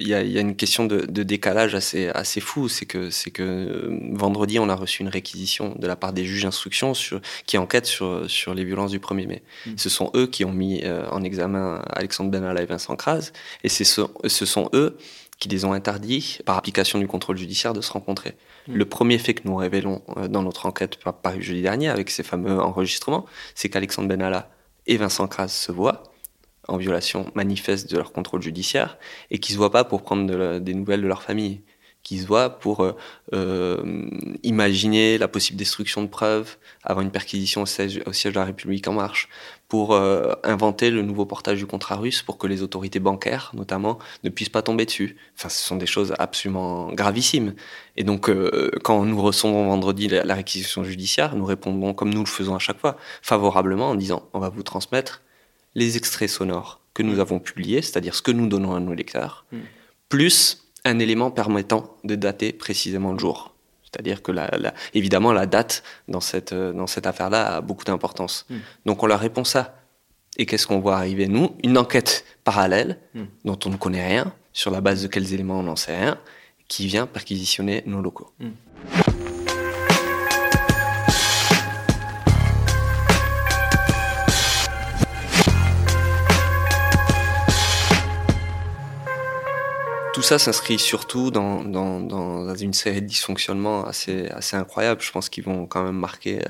il 0.00 0.08
y 0.08 0.14
a, 0.14 0.22
y 0.22 0.36
a 0.36 0.40
une 0.40 0.56
question 0.56 0.86
de, 0.86 1.06
de 1.06 1.22
décalage 1.22 1.76
assez, 1.76 2.08
assez 2.08 2.40
fou, 2.40 2.68
c'est 2.68 2.86
que, 2.86 3.10
c'est 3.10 3.30
que 3.30 3.88
vendredi, 4.12 4.58
on 4.58 4.68
a 4.68 4.74
reçu 4.74 5.02
une 5.02 5.08
réquisition 5.08 5.76
de 5.78 5.86
la 5.86 5.94
part 5.94 6.12
des 6.12 6.24
juges 6.24 6.42
d'instruction 6.42 6.94
sur, 6.94 7.20
qui 7.46 7.58
enquêtent 7.58 7.86
sur, 7.86 8.28
sur 8.28 8.54
les 8.54 8.64
violences 8.64 8.90
du 8.90 8.98
premier 8.98 9.10
1er 9.10 9.26
mai. 9.26 9.42
Mmh. 9.66 9.70
Ce 9.76 9.88
sont 9.88 10.10
eux 10.14 10.26
qui 10.26 10.44
ont 10.44 10.52
mis 10.52 10.80
euh, 10.84 11.06
en 11.10 11.22
examen 11.22 11.82
Alexandre 11.92 12.30
Benalla 12.30 12.62
et 12.62 12.66
Vincent 12.66 12.96
Kras, 12.96 13.29
et 13.64 13.68
ce, 13.68 13.84
ce 13.84 14.46
sont 14.46 14.68
eux 14.72 14.96
qui 15.40 15.48
les 15.48 15.64
ont 15.64 15.72
interdits, 15.72 16.38
par 16.44 16.58
application 16.58 16.98
du 16.98 17.08
contrôle 17.08 17.38
judiciaire, 17.38 17.72
de 17.72 17.80
se 17.80 17.90
rencontrer. 17.90 18.36
Mmh. 18.68 18.74
Le 18.74 18.84
premier 18.84 19.18
fait 19.18 19.34
que 19.34 19.48
nous 19.48 19.56
révélons 19.56 20.02
euh, 20.16 20.28
dans 20.28 20.42
notre 20.42 20.66
enquête 20.66 20.98
paru 21.22 21.42
jeudi 21.42 21.62
dernier, 21.62 21.88
avec 21.88 22.10
ces 22.10 22.22
fameux 22.22 22.60
enregistrements, 22.60 23.24
c'est 23.54 23.70
qu'Alexandre 23.70 24.08
Benalla 24.08 24.50
et 24.86 24.98
Vincent 24.98 25.26
Kras 25.26 25.48
se 25.48 25.72
voient, 25.72 26.02
en 26.68 26.76
violation 26.76 27.30
manifeste 27.34 27.90
de 27.90 27.96
leur 27.96 28.12
contrôle 28.12 28.42
judiciaire, 28.42 28.98
et 29.30 29.38
qui 29.38 29.52
se 29.52 29.56
voient 29.56 29.72
pas 29.72 29.84
pour 29.84 30.02
prendre 30.02 30.26
de 30.26 30.36
la, 30.36 30.60
des 30.60 30.74
nouvelles 30.74 31.02
de 31.02 31.08
leur 31.08 31.22
famille 31.22 31.62
qui 32.02 32.18
se 32.18 32.26
voient 32.26 32.58
pour 32.58 32.80
euh, 32.80 32.96
euh, 33.34 34.08
imaginer 34.42 35.18
la 35.18 35.28
possible 35.28 35.58
destruction 35.58 36.02
de 36.02 36.08
preuves, 36.08 36.56
avoir 36.82 37.02
une 37.04 37.10
perquisition 37.10 37.62
au 37.62 37.66
siège, 37.66 38.00
au 38.06 38.12
siège 38.12 38.34
de 38.34 38.38
la 38.38 38.46
République 38.46 38.88
en 38.88 38.94
marche, 38.94 39.28
pour 39.68 39.94
euh, 39.94 40.32
inventer 40.42 40.90
le 40.90 41.02
nouveau 41.02 41.26
portage 41.26 41.58
du 41.58 41.66
contrat 41.66 41.96
russe 41.96 42.22
pour 42.22 42.38
que 42.38 42.46
les 42.46 42.62
autorités 42.62 42.98
bancaires, 42.98 43.52
notamment, 43.54 43.98
ne 44.24 44.30
puissent 44.30 44.48
pas 44.48 44.62
tomber 44.62 44.86
dessus. 44.86 45.16
Enfin, 45.36 45.48
ce 45.48 45.62
sont 45.62 45.76
des 45.76 45.86
choses 45.86 46.14
absolument 46.18 46.92
gravissimes. 46.92 47.54
Et 47.96 48.02
donc, 48.02 48.28
euh, 48.28 48.70
quand 48.82 49.04
nous 49.04 49.20
recevons 49.20 49.68
vendredi 49.68 50.08
la, 50.08 50.24
la 50.24 50.34
réquisition 50.34 50.82
judiciaire, 50.82 51.36
nous 51.36 51.44
répondons, 51.44 51.94
comme 51.94 52.12
nous 52.12 52.20
le 52.20 52.26
faisons 52.26 52.56
à 52.56 52.58
chaque 52.58 52.80
fois, 52.80 52.96
favorablement 53.22 53.90
en 53.90 53.94
disant 53.94 54.28
on 54.32 54.40
va 54.40 54.48
vous 54.48 54.62
transmettre 54.62 55.22
les 55.74 55.96
extraits 55.96 56.28
sonores 56.28 56.80
que 56.94 57.02
nous 57.02 57.16
mmh. 57.16 57.20
avons 57.20 57.38
publiés, 57.38 57.82
c'est-à-dire 57.82 58.14
ce 58.14 58.22
que 58.22 58.32
nous 58.32 58.48
donnons 58.48 58.74
à 58.74 58.80
nos 58.80 58.94
lecteurs, 58.94 59.44
mmh. 59.52 59.58
plus 60.08 60.69
un 60.84 60.98
élément 60.98 61.30
permettant 61.30 61.96
de 62.04 62.14
dater 62.14 62.52
précisément 62.52 63.12
le 63.12 63.18
jour. 63.18 63.54
C'est-à-dire 63.82 64.22
que, 64.22 64.32
la, 64.32 64.48
la, 64.56 64.72
évidemment, 64.94 65.32
la 65.32 65.46
date 65.46 65.82
dans 66.08 66.20
cette, 66.20 66.54
dans 66.54 66.86
cette 66.86 67.06
affaire-là 67.06 67.56
a 67.56 67.60
beaucoup 67.60 67.84
d'importance. 67.84 68.46
Mm. 68.48 68.56
Donc 68.86 69.02
on 69.02 69.06
leur 69.06 69.20
répond 69.20 69.44
ça. 69.44 69.76
Et 70.36 70.46
qu'est-ce 70.46 70.66
qu'on 70.66 70.78
voit 70.78 70.96
arriver, 70.96 71.26
nous 71.26 71.56
Une 71.64 71.76
enquête 71.76 72.24
parallèle, 72.44 72.98
mm. 73.14 73.22
dont 73.44 73.58
on 73.66 73.70
ne 73.70 73.76
connaît 73.76 74.06
rien, 74.06 74.32
sur 74.52 74.70
la 74.70 74.80
base 74.80 75.02
de 75.02 75.08
quels 75.08 75.34
éléments 75.34 75.58
on 75.58 75.64
n'en 75.64 75.76
sait 75.76 75.96
rien, 75.96 76.18
qui 76.68 76.86
vient 76.86 77.06
perquisitionner 77.06 77.82
nos 77.86 78.00
locaux. 78.00 78.32
Mm. 90.20 90.22
ça 90.22 90.38
s'inscrit 90.38 90.78
surtout 90.78 91.30
dans, 91.30 92.54
une 92.54 92.72
série 92.72 93.02
de 93.02 93.06
dysfonctionnements 93.06 93.84
assez, 93.84 94.28
incroyables. 94.52 95.00
Je 95.02 95.10
pense 95.12 95.28
qu'ils 95.28 95.44
vont 95.44 95.66
quand 95.66 95.82
même 95.82 95.96
marquer 95.96 96.40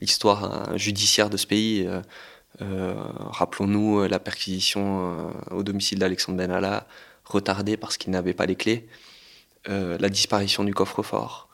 l'histoire 0.00 0.76
judiciaire 0.76 1.30
de 1.30 1.36
ce 1.36 1.46
pays. 1.46 1.88
Euh, 2.62 2.94
rappelons-nous 3.18 4.06
la 4.06 4.18
perquisition 4.18 5.32
au 5.50 5.62
domicile 5.62 5.98
d'Alexandre 5.98 6.38
Benalla, 6.38 6.86
retardée 7.24 7.76
parce 7.76 7.96
qu'il 7.96 8.12
n'avait 8.12 8.34
pas 8.34 8.46
les 8.46 8.56
clés. 8.56 8.88
la 9.66 10.08
disparition 10.08 10.64
du 10.64 10.74
coffre-fort, 10.74 11.45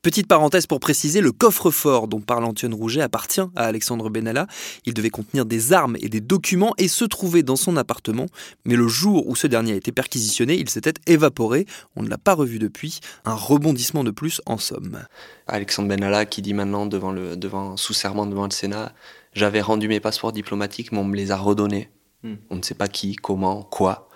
Petite 0.00 0.28
parenthèse 0.28 0.68
pour 0.68 0.78
préciser, 0.78 1.20
le 1.20 1.32
coffre-fort 1.32 2.06
dont 2.06 2.20
parle 2.20 2.44
Antoine 2.44 2.72
Rouget 2.72 3.00
appartient 3.00 3.40
à 3.56 3.64
Alexandre 3.64 4.10
Benalla. 4.10 4.46
Il 4.86 4.94
devait 4.94 5.10
contenir 5.10 5.44
des 5.44 5.72
armes 5.72 5.96
et 6.00 6.08
des 6.08 6.20
documents 6.20 6.72
et 6.78 6.86
se 6.86 7.04
trouvait 7.04 7.42
dans 7.42 7.56
son 7.56 7.76
appartement. 7.76 8.26
Mais 8.64 8.76
le 8.76 8.86
jour 8.86 9.26
où 9.26 9.34
ce 9.34 9.48
dernier 9.48 9.72
a 9.72 9.74
été 9.74 9.90
perquisitionné, 9.90 10.56
il 10.56 10.70
s'était 10.70 10.94
évaporé. 11.08 11.66
On 11.96 12.04
ne 12.04 12.08
l'a 12.08 12.16
pas 12.16 12.34
revu 12.34 12.60
depuis. 12.60 13.00
Un 13.24 13.34
rebondissement 13.34 14.04
de 14.04 14.12
plus 14.12 14.40
en 14.46 14.56
somme. 14.56 15.02
Alexandre 15.48 15.88
Benalla 15.88 16.26
qui 16.26 16.42
dit 16.42 16.54
maintenant 16.54 16.86
devant 16.86 17.10
le, 17.10 17.36
devant, 17.36 17.76
sous 17.76 17.92
serment 17.92 18.26
devant 18.26 18.44
le 18.44 18.52
Sénat, 18.52 18.92
j'avais 19.32 19.60
rendu 19.60 19.88
mes 19.88 19.98
passeports 19.98 20.32
diplomatiques, 20.32 20.92
mais 20.92 20.98
on 20.98 21.04
me 21.04 21.16
les 21.16 21.32
a 21.32 21.36
redonnés. 21.36 21.90
Hmm. 22.22 22.36
On 22.50 22.56
ne 22.56 22.62
sait 22.62 22.74
pas 22.74 22.86
qui, 22.86 23.16
comment, 23.16 23.64
quoi. 23.64 24.07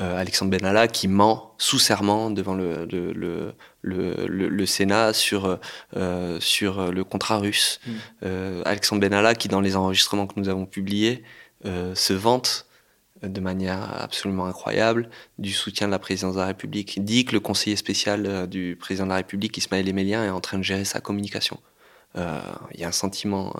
Euh, 0.00 0.16
Alexandre 0.16 0.50
Benalla 0.52 0.86
qui 0.86 1.08
ment 1.08 1.54
sous 1.58 1.80
serment 1.80 2.30
devant 2.30 2.54
le, 2.54 2.86
le, 2.86 3.52
le, 3.82 4.26
le, 4.26 4.66
Sénat 4.66 5.12
sur, 5.12 5.58
euh, 5.96 6.38
sur 6.40 6.92
le 6.92 7.02
contrat 7.02 7.38
russe. 7.38 7.80
Mm. 7.84 7.92
Euh, 8.24 8.62
Alexandre 8.64 9.00
Benalla 9.00 9.34
qui, 9.34 9.48
dans 9.48 9.60
les 9.60 9.74
enregistrements 9.74 10.26
que 10.26 10.38
nous 10.38 10.48
avons 10.48 10.66
publiés, 10.66 11.24
se 11.64 12.12
vante 12.12 12.66
de 13.24 13.40
manière 13.40 14.00
absolument 14.00 14.46
incroyable 14.46 15.10
du 15.38 15.50
soutien 15.50 15.88
de 15.88 15.92
la 15.92 15.98
présidence 15.98 16.34
de 16.34 16.40
la 16.40 16.46
République. 16.46 17.04
Dit 17.04 17.24
que 17.24 17.32
le 17.32 17.40
conseiller 17.40 17.74
spécial 17.74 18.48
du 18.48 18.76
président 18.78 19.06
de 19.06 19.10
la 19.10 19.16
République, 19.16 19.58
Ismaël 19.58 19.88
Emélien, 19.88 20.24
est 20.24 20.30
en 20.30 20.40
train 20.40 20.58
de 20.58 20.62
gérer 20.62 20.84
sa 20.84 21.00
communication. 21.00 21.58
Il 22.14 22.78
y 22.78 22.84
a 22.84 22.88
un 22.88 22.92
sentiment 22.92 23.56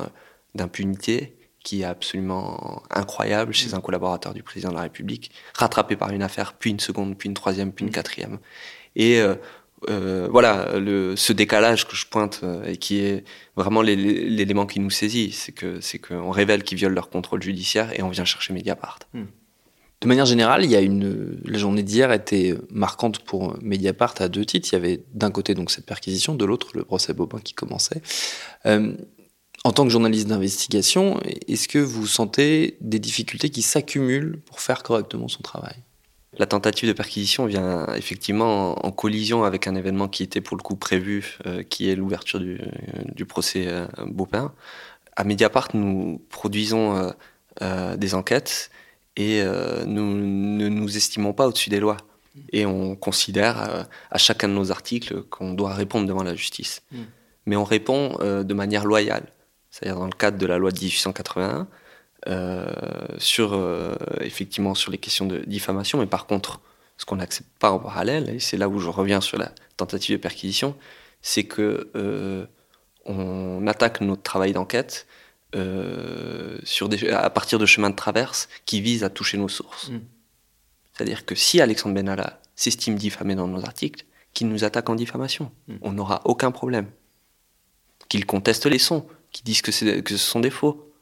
d'impunité 0.55 1.38
qui 1.69 1.83
est 1.83 1.85
absolument 1.85 2.83
incroyable 2.89 3.53
chez 3.53 3.75
un 3.75 3.81
collaborateur 3.83 4.33
du 4.33 4.43
président 4.43 4.71
de 4.71 4.77
la 4.77 4.81
République, 4.81 5.31
rattrapé 5.53 5.97
par 5.97 6.11
une 6.13 6.23
affaire, 6.23 6.55
puis 6.55 6.71
une 6.71 6.81
seconde, 6.81 7.19
puis 7.19 7.29
une 7.29 7.35
troisième, 7.35 7.73
puis 7.73 7.85
une 7.85 7.91
mm. 7.91 7.95
quatrième. 7.95 8.39
Et 8.97 9.21
euh, 9.21 9.35
euh, 9.91 10.29
voilà, 10.31 10.79
le, 10.79 11.15
ce 11.15 11.35
décalage 11.35 11.87
que 11.87 11.95
je 11.95 12.07
pointe 12.07 12.41
euh, 12.43 12.65
et 12.65 12.79
qui 12.79 13.01
est 13.01 13.23
vraiment 13.55 13.83
l'élément 13.83 14.65
qui 14.65 14.81
nous 14.81 14.89
saisit, 14.89 15.31
c'est 15.33 15.53
que 15.53 15.79
c'est 15.83 15.99
qu'on 15.99 16.31
révèle 16.31 16.63
qu'ils 16.63 16.79
violent 16.79 16.95
leur 16.95 17.11
contrôle 17.11 17.43
judiciaire 17.43 17.93
et 17.93 18.03
on 18.03 18.09
vient 18.09 18.25
chercher 18.25 18.55
Mediapart. 18.55 19.01
Mm. 19.13 19.25
De 20.01 20.09
manière 20.09 20.27
générale, 20.27 20.65
il 20.65 20.71
y 20.71 20.77
a 20.77 20.81
une, 20.81 21.39
la 21.45 21.59
journée 21.59 21.83
d'hier 21.83 22.13
était 22.13 22.55
marquante 22.71 23.19
pour 23.19 23.59
Mediapart 23.61 24.15
à 24.21 24.29
deux 24.29 24.47
titres. 24.47 24.71
Il 24.73 24.77
y 24.77 24.77
avait 24.77 25.03
d'un 25.13 25.31
côté 25.31 25.55
donc 25.55 25.71
cette 25.71 25.85
perquisition, 25.85 26.35
de 26.35 26.47
l'autre 26.47 26.69
le 26.75 26.85
procès 26.85 27.13
Bobin 27.13 27.41
qui 27.41 27.53
commençait. 27.53 28.01
En 29.65 29.73
tant 29.73 29.85
que 29.85 29.91
journaliste 29.91 30.29
d'investigation, 30.29 31.21
est-ce 31.49 31.69
que 31.69 31.79
vous 31.79 32.07
sentez 32.07 32.77
des 32.81 32.99
difficultés 32.99 33.51
qui 33.51 33.63
s'accumulent 33.63 34.41
pour 34.47 34.61
faire 34.61 34.83
correctement 34.83 35.29
son 35.29 35.43
travail? 35.43 35.75
La 36.39 36.47
tentative 36.47 36.89
de 36.89 36.93
perquisition 36.93 37.47
vient 37.47 37.87
effectivement 37.97 38.87
en, 38.87 38.93
collision 38.93 39.43
avec 39.43 39.67
un 39.67 39.75
événement 39.75 40.07
qui 40.07 40.23
était 40.23 40.41
pour 40.41 40.57
le 40.57 40.63
coup 40.63 40.77
prévu, 40.77 41.39
euh, 41.47 41.65
qui 41.65 41.91
est 41.91 41.97
l'ouverture 41.97 42.39
du, 42.39 43.25
procès 43.25 43.67
euh, 43.67 43.87
Beaupin. 44.07 44.53
À 45.17 45.25
Mediapart, 45.25 45.69
nous 45.75 46.23
produisons 46.29 47.13
euh, 47.63 47.97
des 47.97 48.15
enquêtes 48.15 48.71
et 49.17 49.43
nous 49.85 50.15
ne 50.15 50.69
nous 50.69 50.97
estimons 50.97 51.33
pas 51.33 51.49
au-dessus 51.49 51.71
des 51.71 51.81
lois. 51.81 51.97
Et 52.53 52.67
on 52.67 52.95
considère 52.95 53.89
à 54.13 54.19
chacun 54.19 54.47
de 54.47 54.53
nos 54.53 54.71
articles 54.71 55.23
qu'on 55.25 55.55
doit 55.55 55.75
répondre 55.75 56.07
devant 56.07 56.23
la 56.23 56.37
justice. 56.37 56.83
Hmm. 56.93 57.03
Mais 57.47 57.57
on 57.57 57.65
répond 57.65 58.17
de 58.21 58.55
manière 58.55 58.85
loyale 58.85 59.27
c'est-à-dire 59.71 59.99
dans 59.99 60.07
le 60.07 60.13
cadre 60.13 60.39
de 60.39 60.47
la 60.47 60.59
loi 60.59 60.71
de 60.71 60.79
1881, 60.79 61.69
euh, 62.27 62.67
sur, 63.19 63.53
euh, 63.53 63.95
effectivement 64.21 64.75
sur 64.75 64.91
les 64.91 64.99
questions 64.99 65.25
de 65.25 65.39
diffamation, 65.47 65.99
mais 65.99 66.07
par 66.07 66.27
contre, 66.27 66.61
ce 66.97 67.05
qu'on 67.05 67.17
n'accepte 67.17 67.49
pas 67.61 67.71
en 67.71 67.79
parallèle, 67.79 68.29
et 68.29 68.41
c'est 68.41 68.57
là 68.57 68.69
où 68.69 68.81
je 68.81 68.89
reviens 68.89 69.21
sur 69.21 69.39
la 69.39 69.53
tentative 69.77 70.17
de 70.17 70.21
perquisition, 70.21 70.77
c'est 71.23 71.45
que 71.45 71.91
euh, 71.95 72.45
on 73.05 73.67
attaque 73.69 74.01
notre 74.01 74.23
travail 74.23 74.53
d'enquête 74.53 75.07
sur 76.65 76.91
à 77.11 77.31
partir 77.31 77.59
de 77.59 77.65
chemins 77.65 77.89
de 77.89 77.95
traverse 77.95 78.49
qui 78.67 78.81
visent 78.81 79.05
à 79.05 79.11
toucher 79.11 79.39
nos 79.39 79.49
sources. 79.49 79.89
Mm. 79.89 80.01
C'est-à-dire 80.93 81.25
que 81.25 81.35
si 81.35 81.61
Alexandre 81.61 81.95
Benalla 81.95 82.41
s'estime 82.55 82.97
diffamé 82.97 83.35
dans 83.35 83.47
nos 83.47 83.65
articles, 83.65 84.05
qu'il 84.35 84.49
nous 84.49 84.65
attaque 84.65 84.91
en 84.91 84.95
diffamation, 84.95 85.51
mm. 85.69 85.77
on 85.83 85.93
n'aura 85.93 86.21
aucun 86.25 86.51
problème. 86.51 86.91
Qu'il 88.09 88.27
conteste 88.27 88.67
les 88.67 88.79
sons, 88.79 89.07
qui 89.33 89.43
disent 89.43 89.63
que, 89.63 90.01
que 90.01 90.17
ce 90.17 90.19
sont 90.19 90.41
des 90.41 90.51
faux. 90.51 90.93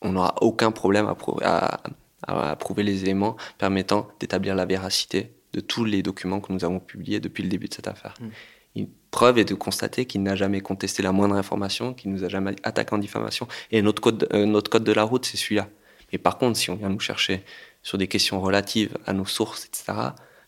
On 0.00 0.12
n'aura 0.12 0.34
aucun 0.40 0.72
problème 0.72 1.06
à, 1.06 1.14
prouver, 1.14 1.44
à, 1.44 2.56
prouver 2.56 2.82
les 2.82 3.02
éléments 3.02 3.36
permettant 3.58 4.08
d'établir 4.20 4.54
la 4.54 4.66
véracité 4.66 5.32
de 5.52 5.60
tous 5.60 5.84
les 5.84 6.02
documents 6.02 6.40
que 6.40 6.52
nous 6.52 6.64
avons 6.64 6.80
publiés 6.80 7.20
depuis 7.20 7.42
le 7.42 7.48
début 7.48 7.68
de 7.68 7.74
cette 7.74 7.88
affaire. 7.88 8.14
Mm. 8.20 8.28
Une 8.74 8.88
preuve 9.10 9.38
est 9.38 9.44
de 9.44 9.54
constater 9.54 10.06
qu'il 10.06 10.22
n'a 10.22 10.34
jamais 10.34 10.60
contesté 10.60 11.02
la 11.02 11.12
moindre 11.12 11.36
information, 11.36 11.92
qu'il 11.92 12.10
nous 12.10 12.24
a 12.24 12.28
jamais 12.28 12.56
attaqué 12.62 12.94
en 12.94 12.98
diffamation. 12.98 13.46
Et 13.70 13.82
notre 13.82 14.00
code, 14.00 14.28
euh, 14.32 14.46
notre 14.46 14.70
code 14.70 14.84
de 14.84 14.92
la 14.92 15.04
route, 15.04 15.26
c'est 15.26 15.36
celui-là. 15.36 15.68
Mais 16.10 16.18
par 16.18 16.38
contre, 16.38 16.58
si 16.58 16.70
on 16.70 16.76
vient 16.76 16.88
nous 16.88 17.00
chercher 17.00 17.44
sur 17.82 17.98
des 17.98 18.08
questions 18.08 18.40
relatives 18.40 18.96
à 19.06 19.12
nos 19.12 19.26
sources, 19.26 19.66
etc., 19.66 19.92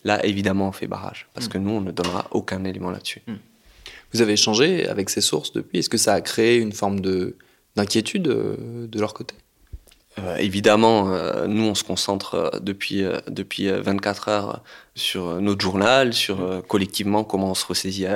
là, 0.05 0.25
évidemment, 0.25 0.69
on 0.69 0.73
fait 0.73 0.87
barrage. 0.87 1.29
Parce 1.35 1.47
mm. 1.47 1.51
que 1.51 1.59
nous, 1.59 1.71
on 1.71 1.81
ne 1.83 1.91
donnera 1.91 2.27
aucun 2.31 2.65
élément 2.65 2.91
là-dessus. 2.91 3.23
Mm. 3.27 3.35
Vous 4.13 4.23
avez 4.23 4.35
échangé 4.35 4.89
avec 4.89 5.11
ces 5.11 5.21
sources 5.21 5.53
depuis 5.53 5.81
Est-ce 5.81 5.91
que 5.91 5.99
ça 5.99 6.15
a 6.15 6.21
créé 6.21 6.59
une 6.59 6.73
forme 6.73 7.01
de, 7.01 7.37
d'inquiétude 7.77 8.29
euh, 8.29 8.87
de 8.87 9.01
leur 9.01 9.15
côté? 9.15 9.35
Euh, 10.21 10.37
évidemment, 10.37 11.13
euh, 11.13 11.49
nous, 11.49 11.65
on 11.65 11.75
se 11.75 11.83
concentre 11.83 12.61
depuis, 12.63 13.03
depuis 13.27 13.67
24 13.69 14.29
heures 14.29 14.63
sur 14.95 15.41
notre 15.41 15.61
journal, 15.61 16.15
sur 16.15 16.63
collectivement 16.69 17.25
comment 17.25 17.51
on 17.51 17.55
se 17.55 17.67
ressaisit 17.67 18.07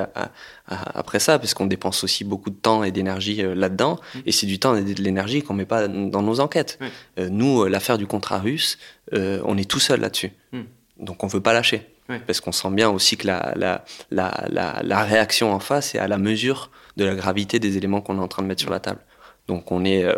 après 0.69 1.19
ça, 1.19 1.41
parce 1.41 1.55
qu'on 1.55 1.67
dépense 1.67 2.05
aussi 2.05 2.23
beaucoup 2.23 2.51
de 2.51 2.57
temps 2.57 2.85
et 2.85 2.93
d'énergie 2.93 3.43
là-dedans, 3.43 3.99
mmh. 4.15 4.19
et 4.27 4.31
c'est 4.31 4.47
du 4.47 4.61
temps 4.61 4.77
et 4.77 4.83
de 4.83 5.03
l'énergie 5.03 5.43
qu'on 5.43 5.55
met 5.55 5.65
pas 5.65 5.89
dans 5.89 6.23
nos 6.23 6.39
enquêtes. 6.39 6.79
nous, 7.17 7.65
l'affaire 7.65 7.99
du 7.99 8.07
contrat 8.07 8.39
russe, 8.39 8.79
on 9.11 9.59
est 9.59 9.69
tout 9.69 9.81
seul 9.81 9.99
là-dessus, 9.99 10.31
mmh. 10.53 10.61
donc 11.01 11.25
on 11.25 11.27
veut 11.27 11.41
pas 11.41 11.53
lâcher. 11.53 11.85
Parce 12.27 12.41
qu'on 12.41 12.53
sent 12.53 12.71
bien 12.71 12.89
aussi 12.89 13.17
que 13.17 13.27
la, 13.27 13.53
la, 13.57 13.85
la, 14.11 14.81
la, 14.83 15.03
réaction 15.05 15.53
en 15.53 15.61
face 15.61 15.95
est 15.95 15.99
à 15.99 16.09
la 16.09 16.17
mesure 16.17 16.71
de 16.97 17.05
la 17.05 17.15
gravité 17.15 17.59
des 17.59 17.77
éléments 17.77 18.01
qu'on 18.01 18.17
est 18.17 18.23
en 18.23 18.29
train 18.29 18.43
de 18.43 18.49
mettre 18.49 18.63
sur 18.63 18.71
la 18.71 18.81
table. 18.81 19.01
Donc 19.47 19.71
on, 19.73 19.85
est, 19.85 20.05
euh, 20.05 20.15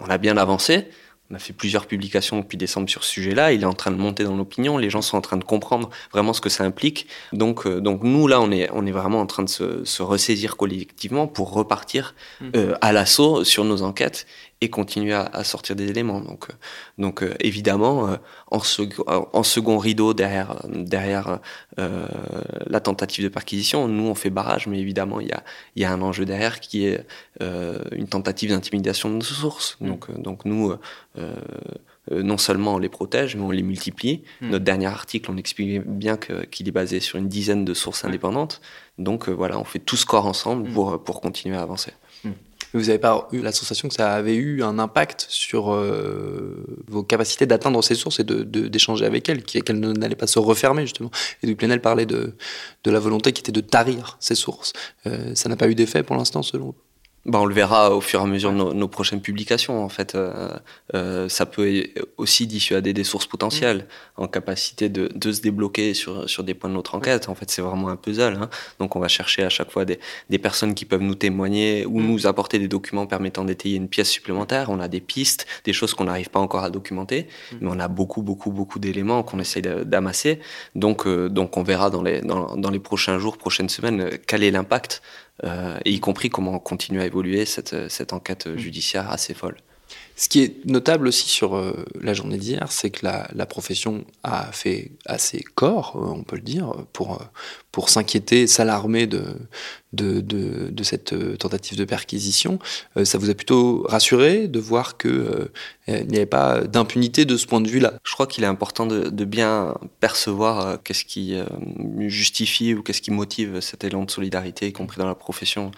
on 0.00 0.06
a 0.06 0.16
bien 0.16 0.38
avancé. 0.38 0.88
On 1.30 1.34
a 1.34 1.38
fait 1.38 1.54
plusieurs 1.54 1.86
publications 1.86 2.38
depuis 2.38 2.58
décembre 2.58 2.88
sur 2.88 3.02
ce 3.02 3.10
sujet-là. 3.10 3.52
Il 3.52 3.62
est 3.62 3.66
en 3.66 3.72
train 3.72 3.90
de 3.90 3.96
monter 3.96 4.24
dans 4.24 4.36
l'opinion. 4.36 4.76
Les 4.76 4.90
gens 4.90 5.00
sont 5.00 5.16
en 5.16 5.22
train 5.22 5.38
de 5.38 5.44
comprendre 5.44 5.88
vraiment 6.12 6.34
ce 6.34 6.40
que 6.42 6.50
ça 6.50 6.64
implique. 6.64 7.08
Donc, 7.32 7.66
euh, 7.66 7.80
donc 7.80 8.02
nous, 8.02 8.26
là, 8.26 8.40
on 8.40 8.50
est, 8.50 8.68
on 8.72 8.86
est 8.86 8.92
vraiment 8.92 9.20
en 9.20 9.26
train 9.26 9.42
de 9.42 9.48
se, 9.48 9.84
se 9.84 10.02
ressaisir 10.02 10.56
collectivement 10.56 11.26
pour 11.26 11.52
repartir 11.52 12.14
mmh. 12.40 12.48
euh, 12.56 12.74
à 12.82 12.92
l'assaut 12.92 13.42
sur 13.42 13.64
nos 13.64 13.82
enquêtes 13.82 14.26
et 14.60 14.70
continuer 14.70 15.12
à, 15.12 15.44
sortir 15.44 15.76
des 15.76 15.88
éléments. 15.88 16.20
Donc, 16.20 16.48
euh, 16.48 16.52
donc 16.98 17.22
euh, 17.22 17.34
évidemment, 17.40 18.08
euh, 18.08 18.16
en, 18.50 18.60
en, 19.32 19.42
second 19.42 19.78
rideau 19.78 20.14
derrière, 20.14 20.62
derrière 20.68 21.40
la 21.76 22.80
tentative 22.80 23.24
de 23.24 23.28
perquisition, 23.28 23.88
nous 23.88 24.04
on 24.04 24.14
fait 24.14 24.30
barrage, 24.30 24.66
mais 24.66 24.78
évidemment 24.78 25.20
il 25.20 25.28
y 25.28 25.32
a, 25.32 25.42
y 25.76 25.84
a 25.84 25.92
un 25.92 26.00
enjeu 26.02 26.24
derrière 26.24 26.60
qui 26.60 26.86
est 26.86 27.04
une 27.40 28.06
tentative 28.08 28.50
d'intimidation 28.50 29.10
de 29.10 29.16
nos 29.16 29.22
sources. 29.22 29.76
Mm. 29.80 29.86
Donc, 29.88 30.22
donc 30.22 30.44
nous, 30.44 30.72
non 32.10 32.38
seulement 32.38 32.74
on 32.74 32.78
les 32.78 32.88
protège, 32.88 33.36
mais 33.36 33.42
on 33.42 33.50
les 33.50 33.62
multiplie. 33.62 34.22
Mm. 34.40 34.50
Notre 34.50 34.64
dernier 34.64 34.86
article, 34.86 35.30
on 35.30 35.36
explique 35.36 35.82
bien 35.82 36.16
qu'il 36.16 36.68
est 36.68 36.72
basé 36.72 37.00
sur 37.00 37.18
une 37.18 37.28
dizaine 37.28 37.64
de 37.64 37.74
sources 37.74 38.04
indépendantes. 38.04 38.60
Donc 38.98 39.28
voilà, 39.28 39.58
on 39.58 39.64
fait 39.64 39.80
tout 39.80 39.96
ce 39.96 40.06
corps 40.06 40.26
ensemble 40.26 40.68
mm. 40.68 40.72
pour, 40.72 41.02
pour 41.02 41.20
continuer 41.20 41.56
à 41.56 41.62
avancer 41.62 41.92
vous 42.78 42.86
n'avez 42.86 42.98
pas 42.98 43.28
eu 43.32 43.40
la 43.40 43.52
sensation 43.52 43.88
que 43.88 43.94
ça 43.94 44.14
avait 44.14 44.34
eu 44.34 44.62
un 44.62 44.78
impact 44.78 45.26
sur 45.28 45.72
euh, 45.72 46.64
vos 46.88 47.02
capacités 47.02 47.46
d'atteindre 47.46 47.82
ces 47.82 47.94
sources 47.94 48.20
et 48.20 48.24
d'échanger 48.24 49.02
de, 49.02 49.06
avec 49.06 49.28
elles, 49.28 49.42
qu'elles 49.42 49.78
n'allaient 49.78 50.16
pas 50.16 50.26
se 50.26 50.38
refermer 50.38 50.82
justement? 50.82 51.10
Et 51.42 51.54
Plenel 51.54 51.80
parlait 51.80 52.06
de, 52.06 52.34
de 52.84 52.90
la 52.90 52.98
volonté 52.98 53.32
qui 53.32 53.40
était 53.40 53.52
de 53.52 53.60
tarir 53.60 54.16
ces 54.20 54.34
sources. 54.34 54.72
Euh, 55.06 55.34
ça 55.34 55.48
n'a 55.48 55.56
pas 55.56 55.68
eu 55.68 55.74
d'effet 55.74 56.02
pour 56.02 56.16
l'instant 56.16 56.42
selon 56.42 56.66
vous 56.66 56.83
bah, 57.26 57.40
on 57.40 57.46
le 57.46 57.54
verra 57.54 57.94
au 57.94 58.00
fur 58.02 58.20
et 58.20 58.22
à 58.22 58.26
mesure 58.26 58.52
de 58.52 58.74
nos, 58.74 58.88
prochaines 58.88 59.22
publications. 59.22 59.82
En 59.82 59.88
fait, 59.88 60.14
euh, 60.14 60.50
euh, 60.94 61.28
ça 61.28 61.46
peut 61.46 61.84
aussi 62.18 62.46
dissuader 62.46 62.92
des 62.92 63.04
sources 63.04 63.26
potentielles 63.26 63.86
mm. 64.18 64.22
en 64.22 64.28
capacité 64.28 64.88
de, 64.90 65.10
de, 65.14 65.32
se 65.32 65.40
débloquer 65.40 65.94
sur, 65.94 66.28
sur 66.28 66.44
des 66.44 66.52
points 66.52 66.68
de 66.68 66.74
notre 66.74 66.94
enquête. 66.94 67.30
En 67.30 67.34
fait, 67.34 67.50
c'est 67.50 67.62
vraiment 67.62 67.88
un 67.88 67.96
puzzle. 67.96 68.36
Hein. 68.40 68.50
Donc, 68.78 68.94
on 68.94 69.00
va 69.00 69.08
chercher 69.08 69.42
à 69.42 69.48
chaque 69.48 69.70
fois 69.70 69.86
des, 69.86 69.98
des 70.28 70.38
personnes 70.38 70.74
qui 70.74 70.84
peuvent 70.84 71.00
nous 71.00 71.14
témoigner 71.14 71.86
ou 71.86 71.98
mm. 71.98 72.06
nous 72.06 72.26
apporter 72.26 72.58
des 72.58 72.68
documents 72.68 73.06
permettant 73.06 73.44
d'étayer 73.44 73.76
une 73.76 73.88
pièce 73.88 74.10
supplémentaire. 74.10 74.68
On 74.68 74.80
a 74.80 74.88
des 74.88 75.00
pistes, 75.00 75.46
des 75.64 75.72
choses 75.72 75.94
qu'on 75.94 76.04
n'arrive 76.04 76.28
pas 76.28 76.40
encore 76.40 76.62
à 76.62 76.70
documenter, 76.70 77.28
mm. 77.52 77.56
mais 77.62 77.70
on 77.72 77.80
a 77.80 77.88
beaucoup, 77.88 78.20
beaucoup, 78.20 78.50
beaucoup 78.50 78.78
d'éléments 78.78 79.22
qu'on 79.22 79.38
essaye 79.38 79.62
d'amasser. 79.62 80.40
Donc, 80.74 81.06
euh, 81.06 81.30
donc, 81.30 81.56
on 81.56 81.62
verra 81.62 81.88
dans 81.88 82.02
les, 82.02 82.20
dans, 82.20 82.54
dans 82.56 82.70
les 82.70 82.80
prochains 82.80 83.18
jours, 83.18 83.38
prochaines 83.38 83.70
semaines, 83.70 84.10
quel 84.26 84.42
est 84.42 84.50
l'impact 84.50 85.00
euh, 85.00 85.23
et 85.42 85.90
y 85.90 86.00
compris 86.00 86.30
comment 86.30 86.58
continuer 86.58 87.02
à 87.02 87.06
évoluer 87.06 87.44
cette, 87.44 87.88
cette 87.88 88.12
enquête 88.12 88.46
mm. 88.46 88.56
judiciaire 88.56 89.10
assez 89.10 89.34
folle. 89.34 89.56
Ce 90.16 90.28
qui 90.28 90.42
est 90.42 90.64
notable 90.64 91.08
aussi 91.08 91.28
sur 91.28 91.56
euh, 91.56 91.84
la 92.00 92.14
journée 92.14 92.38
d'hier, 92.38 92.70
c'est 92.70 92.90
que 92.90 93.04
la, 93.04 93.46
profession 93.46 94.04
a 94.22 94.52
fait 94.52 94.92
assez 95.06 95.42
corps, 95.54 95.96
euh, 95.96 96.14
on 96.14 96.22
peut 96.22 96.36
le 96.36 96.42
dire, 96.42 96.72
pour, 96.92 97.20
pour 97.72 97.88
s'inquiéter, 97.88 98.46
s'alarmer 98.46 99.08
de, 99.08 99.24
de, 99.92 100.82
cette 100.82 101.38
tentative 101.38 101.78
de 101.78 101.84
perquisition. 101.84 102.58
ça 103.04 103.18
vous 103.18 103.30
a 103.30 103.34
plutôt 103.34 103.84
rassuré 103.88 104.48
de 104.48 104.60
voir 104.60 104.98
qu'il 104.98 105.48
il 105.88 106.06
n'y 106.06 106.16
avait 106.16 106.26
pas 106.26 106.62
d'impunité 106.62 107.24
de 107.24 107.36
ce 107.36 107.46
point 107.46 107.60
de 107.60 107.68
vue-là? 107.68 107.94
Je 108.04 108.12
crois 108.12 108.26
qu'il 108.26 108.44
est 108.44 108.48
important 108.48 108.86
de 108.86 109.24
bien 109.24 109.74
percevoir 110.00 110.82
qu'est-ce 110.82 111.04
qui 111.04 111.36
justifie 112.00 112.74
ou 112.74 112.82
qu'est-ce 112.82 113.02
qui 113.02 113.10
motive 113.10 113.60
cet 113.60 113.84
élan 113.84 114.04
de 114.04 114.10
solidarité, 114.10 114.68
y 114.68 114.72
compris 114.72 114.98
dans 114.98 115.08
la 115.08 115.14
profession 115.14 115.72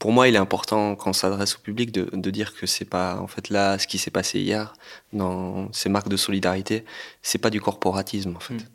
pour 0.00 0.12
moi, 0.12 0.28
il 0.28 0.34
est 0.34 0.38
important 0.38 0.96
quand 0.96 1.10
on 1.10 1.12
s'adresse 1.12 1.56
au 1.56 1.58
public 1.58 1.92
de, 1.92 2.08
de 2.10 2.30
dire 2.30 2.54
que 2.54 2.66
c'est 2.66 2.86
pas 2.86 3.20
en 3.20 3.26
fait 3.26 3.50
là 3.50 3.78
ce 3.78 3.86
qui 3.86 3.98
s'est 3.98 4.10
passé 4.10 4.40
hier 4.40 4.72
dans 5.12 5.70
ces 5.72 5.90
marques 5.90 6.08
de 6.08 6.16
solidarité, 6.16 6.86
c'est 7.20 7.38
pas 7.38 7.50
du 7.50 7.60
corporatisme 7.60 8.34
en 8.34 8.40
fait. 8.40 8.54
Mm. 8.54 8.68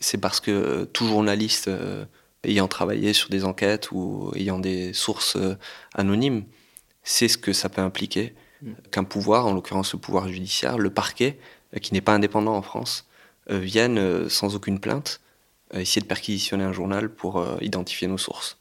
C'est 0.00 0.18
parce 0.18 0.38
que 0.38 0.50
euh, 0.50 0.84
tout 0.84 1.06
journaliste 1.06 1.68
euh, 1.68 2.04
ayant 2.44 2.68
travaillé 2.68 3.14
sur 3.14 3.30
des 3.30 3.46
enquêtes 3.46 3.90
ou 3.90 4.32
ayant 4.36 4.58
des 4.58 4.92
sources 4.92 5.36
euh, 5.36 5.56
anonymes, 5.94 6.44
c'est 7.04 7.28
ce 7.28 7.38
que 7.38 7.54
ça 7.54 7.70
peut 7.70 7.80
impliquer 7.80 8.34
mm. 8.60 8.72
qu'un 8.90 9.04
pouvoir, 9.04 9.46
en 9.46 9.54
l'occurrence 9.54 9.94
le 9.94 9.98
pouvoir 9.98 10.28
judiciaire, 10.28 10.76
le 10.76 10.90
parquet, 10.90 11.38
qui 11.80 11.94
n'est 11.94 12.02
pas 12.02 12.12
indépendant 12.12 12.54
en 12.54 12.62
France, 12.62 13.06
vienne 13.48 14.28
sans 14.28 14.56
aucune 14.56 14.80
plainte 14.80 15.20
essayer 15.72 16.02
de 16.02 16.06
perquisitionner 16.06 16.64
un 16.64 16.72
journal 16.72 17.08
pour 17.08 17.44
identifier 17.60 18.08
nos 18.08 18.18
sources 18.18 18.59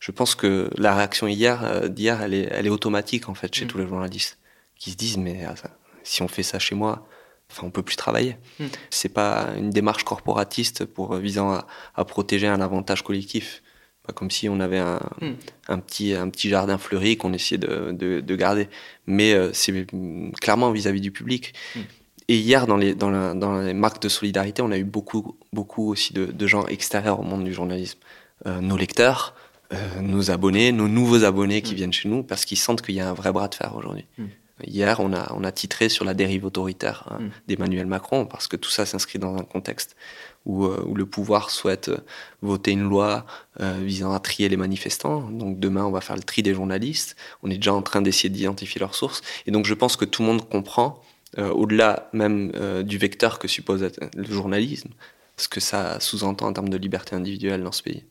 je 0.00 0.10
pense 0.10 0.34
que 0.34 0.70
la 0.76 0.94
réaction 0.94 1.28
hier, 1.28 1.62
euh, 1.62 1.88
d'hier, 1.88 2.20
elle 2.22 2.34
est, 2.34 2.48
elle 2.50 2.66
est 2.66 2.70
automatique 2.70 3.28
en 3.28 3.34
fait 3.34 3.54
chez 3.54 3.66
mm. 3.66 3.68
tous 3.68 3.78
les 3.78 3.86
journalistes 3.86 4.38
qui 4.76 4.90
se 4.90 4.96
disent 4.96 5.18
mais 5.18 5.44
ah, 5.44 5.54
si 6.02 6.22
on 6.22 6.28
fait 6.28 6.42
ça 6.42 6.58
chez 6.58 6.74
moi, 6.74 7.06
enfin 7.50 7.66
on 7.66 7.70
peut 7.70 7.82
plus 7.82 7.96
travailler. 7.96 8.36
Mm. 8.58 8.66
C'est 8.88 9.10
pas 9.10 9.50
une 9.56 9.70
démarche 9.70 10.04
corporatiste 10.04 10.86
pour 10.86 11.14
euh, 11.14 11.20
visant 11.20 11.52
à, 11.52 11.66
à, 11.94 12.04
protéger 12.04 12.48
un 12.48 12.62
avantage 12.62 13.04
collectif. 13.04 13.62
Pas 14.06 14.14
comme 14.14 14.30
si 14.30 14.48
on 14.48 14.58
avait 14.60 14.78
un, 14.78 15.00
mm. 15.20 15.32
un 15.68 15.78
petit 15.78 16.14
un 16.14 16.30
petit 16.30 16.48
jardin 16.48 16.78
fleuri 16.78 17.18
qu'on 17.18 17.34
essayait 17.34 17.58
de, 17.58 17.92
de, 17.92 18.20
de, 18.20 18.36
garder, 18.36 18.68
mais 19.06 19.34
euh, 19.34 19.50
c'est 19.52 19.86
clairement 20.40 20.72
vis-à-vis 20.72 21.02
du 21.02 21.12
public. 21.12 21.52
Et 22.28 22.38
hier, 22.38 22.68
dans 22.68 22.76
les, 22.76 22.94
dans, 22.94 23.10
la, 23.10 23.34
dans 23.34 23.58
les 23.60 23.74
marques 23.74 24.00
de 24.00 24.08
solidarité, 24.08 24.62
on 24.62 24.70
a 24.70 24.78
eu 24.78 24.84
beaucoup, 24.84 25.36
beaucoup 25.52 25.90
aussi 25.90 26.14
de, 26.14 26.26
de 26.26 26.46
gens 26.46 26.64
extérieurs 26.68 27.18
au 27.18 27.24
monde 27.24 27.42
du 27.42 27.52
journalisme. 27.52 27.98
Euh, 28.46 28.60
nos 28.60 28.76
lecteurs, 28.76 29.34
nos 30.00 30.30
abonnés, 30.30 30.72
nos 30.72 30.88
nouveaux 30.88 31.24
abonnés 31.24 31.62
qui 31.62 31.72
mm. 31.72 31.76
viennent 31.76 31.92
chez 31.92 32.08
nous, 32.08 32.22
parce 32.22 32.44
qu'ils 32.44 32.58
sentent 32.58 32.82
qu'il 32.82 32.94
y 32.94 33.00
a 33.00 33.08
un 33.08 33.14
vrai 33.14 33.32
bras 33.32 33.48
de 33.48 33.54
fer 33.54 33.74
aujourd'hui. 33.76 34.06
Mm. 34.18 34.24
Hier, 34.66 35.00
on 35.00 35.14
a, 35.14 35.32
on 35.34 35.42
a 35.42 35.52
titré 35.52 35.88
sur 35.88 36.04
la 36.04 36.12
dérive 36.12 36.44
autoritaire 36.44 37.06
hein, 37.10 37.18
mm. 37.20 37.30
d'Emmanuel 37.48 37.86
Macron, 37.86 38.26
parce 38.26 38.48
que 38.48 38.56
tout 38.56 38.70
ça 38.70 38.84
s'inscrit 38.84 39.18
dans 39.18 39.36
un 39.36 39.44
contexte 39.44 39.96
où, 40.44 40.64
euh, 40.64 40.82
où, 40.86 40.94
le 40.94 41.06
pouvoir 41.06 41.50
souhaite 41.50 41.88
euh, 41.88 41.98
voter 42.42 42.72
une 42.72 42.88
loi 42.88 43.26
visant 43.58 44.14
à 44.14 44.20
trier 44.20 44.48
les 44.48 44.56
manifestants. 44.56 45.30
Donc 45.30 45.60
demain, 45.60 45.84
on 45.84 45.90
va 45.90 46.00
faire 46.00 46.16
le 46.16 46.22
tri 46.22 46.42
des 46.42 46.54
journalistes. 46.54 47.14
On 47.42 47.50
est 47.50 47.56
déjà 47.56 47.74
en 47.74 47.82
train 47.82 48.00
d'essayer 48.00 48.30
d'identifier 48.30 48.80
leurs 48.80 48.94
sources. 48.94 49.20
Et 49.46 49.50
donc 49.50 49.66
je 49.66 49.74
pense 49.74 49.96
que 49.96 50.06
tout 50.06 50.22
le 50.22 50.28
monde 50.28 50.48
comprend, 50.48 51.02
au-delà 51.36 52.08
même 52.14 52.52
du 52.82 52.96
vecteur 52.96 53.38
que 53.38 53.48
suppose 53.48 53.86
le 54.16 54.24
journalisme, 54.24 54.88
ce 55.36 55.48
que 55.48 55.60
ça 55.60 56.00
sous-entend 56.00 56.46
en 56.46 56.52
termes 56.54 56.70
de 56.70 56.78
liberté 56.78 57.14
individuelle 57.14 57.62
dans 57.62 57.72
ce 57.72 57.82
pays. 57.82 58.02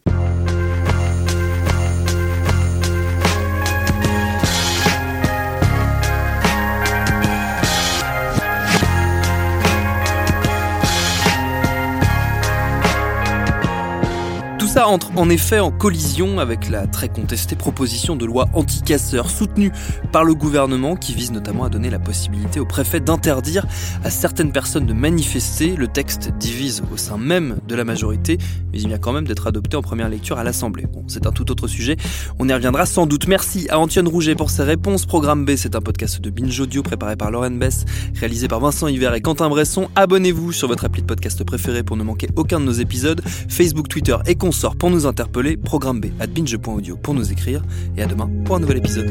Ça 14.70 14.88
entre 14.88 15.10
en 15.16 15.32
effet 15.32 15.60
en 15.60 15.72
collision 15.72 16.38
avec 16.38 16.70
la 16.70 16.86
très 16.86 17.10
contestée 17.10 17.56
proposition 17.56 18.16
de 18.16 18.24
loi 18.24 18.48
anti-casseurs 18.54 19.32
soutenue 19.32 19.72
par 20.12 20.24
le 20.24 20.36
gouvernement 20.36 20.96
qui 20.96 21.16
vise 21.16 21.32
notamment 21.32 21.64
à 21.64 21.70
donner 21.70 21.90
la 21.90 21.98
possibilité 21.98 22.60
au 22.60 22.68
préfet 22.68 23.00
d'interdire 23.00 23.66
à 24.04 24.12
certaines 24.12 24.52
personnes 24.52 24.86
de 24.86 24.94
manifester. 24.94 25.76
Le 25.76 25.88
texte 25.88 26.32
divise 26.38 26.84
au 26.94 26.98
sein 26.98 27.18
même 27.18 27.58
de 27.68 27.74
la 27.74 27.84
majorité, 27.84 28.38
mais 28.72 28.80
il 28.80 28.88
vient 28.88 29.00
quand 29.00 29.12
même 29.12 29.26
d'être 29.26 29.48
adopté 29.48 29.76
en 29.76 29.82
première 29.82 30.08
lecture 30.08 30.38
à 30.38 30.44
l'Assemblée. 30.44 30.86
Bon, 30.86 31.04
c'est 31.08 31.26
un 31.26 31.32
tout 31.32 31.50
autre 31.50 31.68
sujet, 31.68 31.98
on 32.38 32.48
y 32.48 32.54
reviendra 32.54 32.86
sans 32.86 33.08
doute. 33.08 33.28
Merci 33.28 33.66
à 33.72 33.80
Antoine 33.80 34.08
Rouget 34.08 34.36
pour 34.36 34.52
ses 34.52 34.64
réponses. 34.64 35.08
Programme 35.08 35.46
B, 35.46 35.56
c'est 35.56 35.76
un 35.76 35.82
podcast 35.82 36.22
de 36.22 36.30
Binge 36.30 36.60
Audio 36.60 36.84
préparé 36.84 37.16
par 37.16 37.32
Lauren 37.32 37.58
Bess, 37.58 37.86
réalisé 38.14 38.48
par 38.48 38.60
Vincent 38.60 38.88
Hiver 38.88 39.16
et 39.16 39.22
Quentin 39.22 39.50
Bresson. 39.50 39.90
Abonnez-vous 39.96 40.52
sur 40.52 40.68
votre 40.68 40.86
appli 40.86 41.02
de 41.02 41.08
podcast 41.08 41.44
préféré 41.44 41.82
pour 41.82 41.98
ne 41.98 42.04
manquer 42.04 42.30
aucun 42.36 42.60
de 42.60 42.66
nos 42.66 42.72
épisodes. 42.72 43.24
Facebook, 43.48 43.88
Twitter 43.88 44.16
et 44.28 44.36
pour 44.76 44.90
nous 44.90 45.06
interpeller, 45.06 45.58
programme 45.58 46.00
B 46.00 46.08
at 46.20 46.28
binge.audio 46.28 46.98
pour 46.98 47.14
nous 47.14 47.32
écrire 47.32 47.64
et 47.98 48.02
à 48.02 48.06
demain 48.06 48.30
pour 48.46 48.56
un 48.56 48.60
nouvel 48.60 48.78
épisode. 48.78 49.10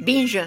Binge 0.00 0.40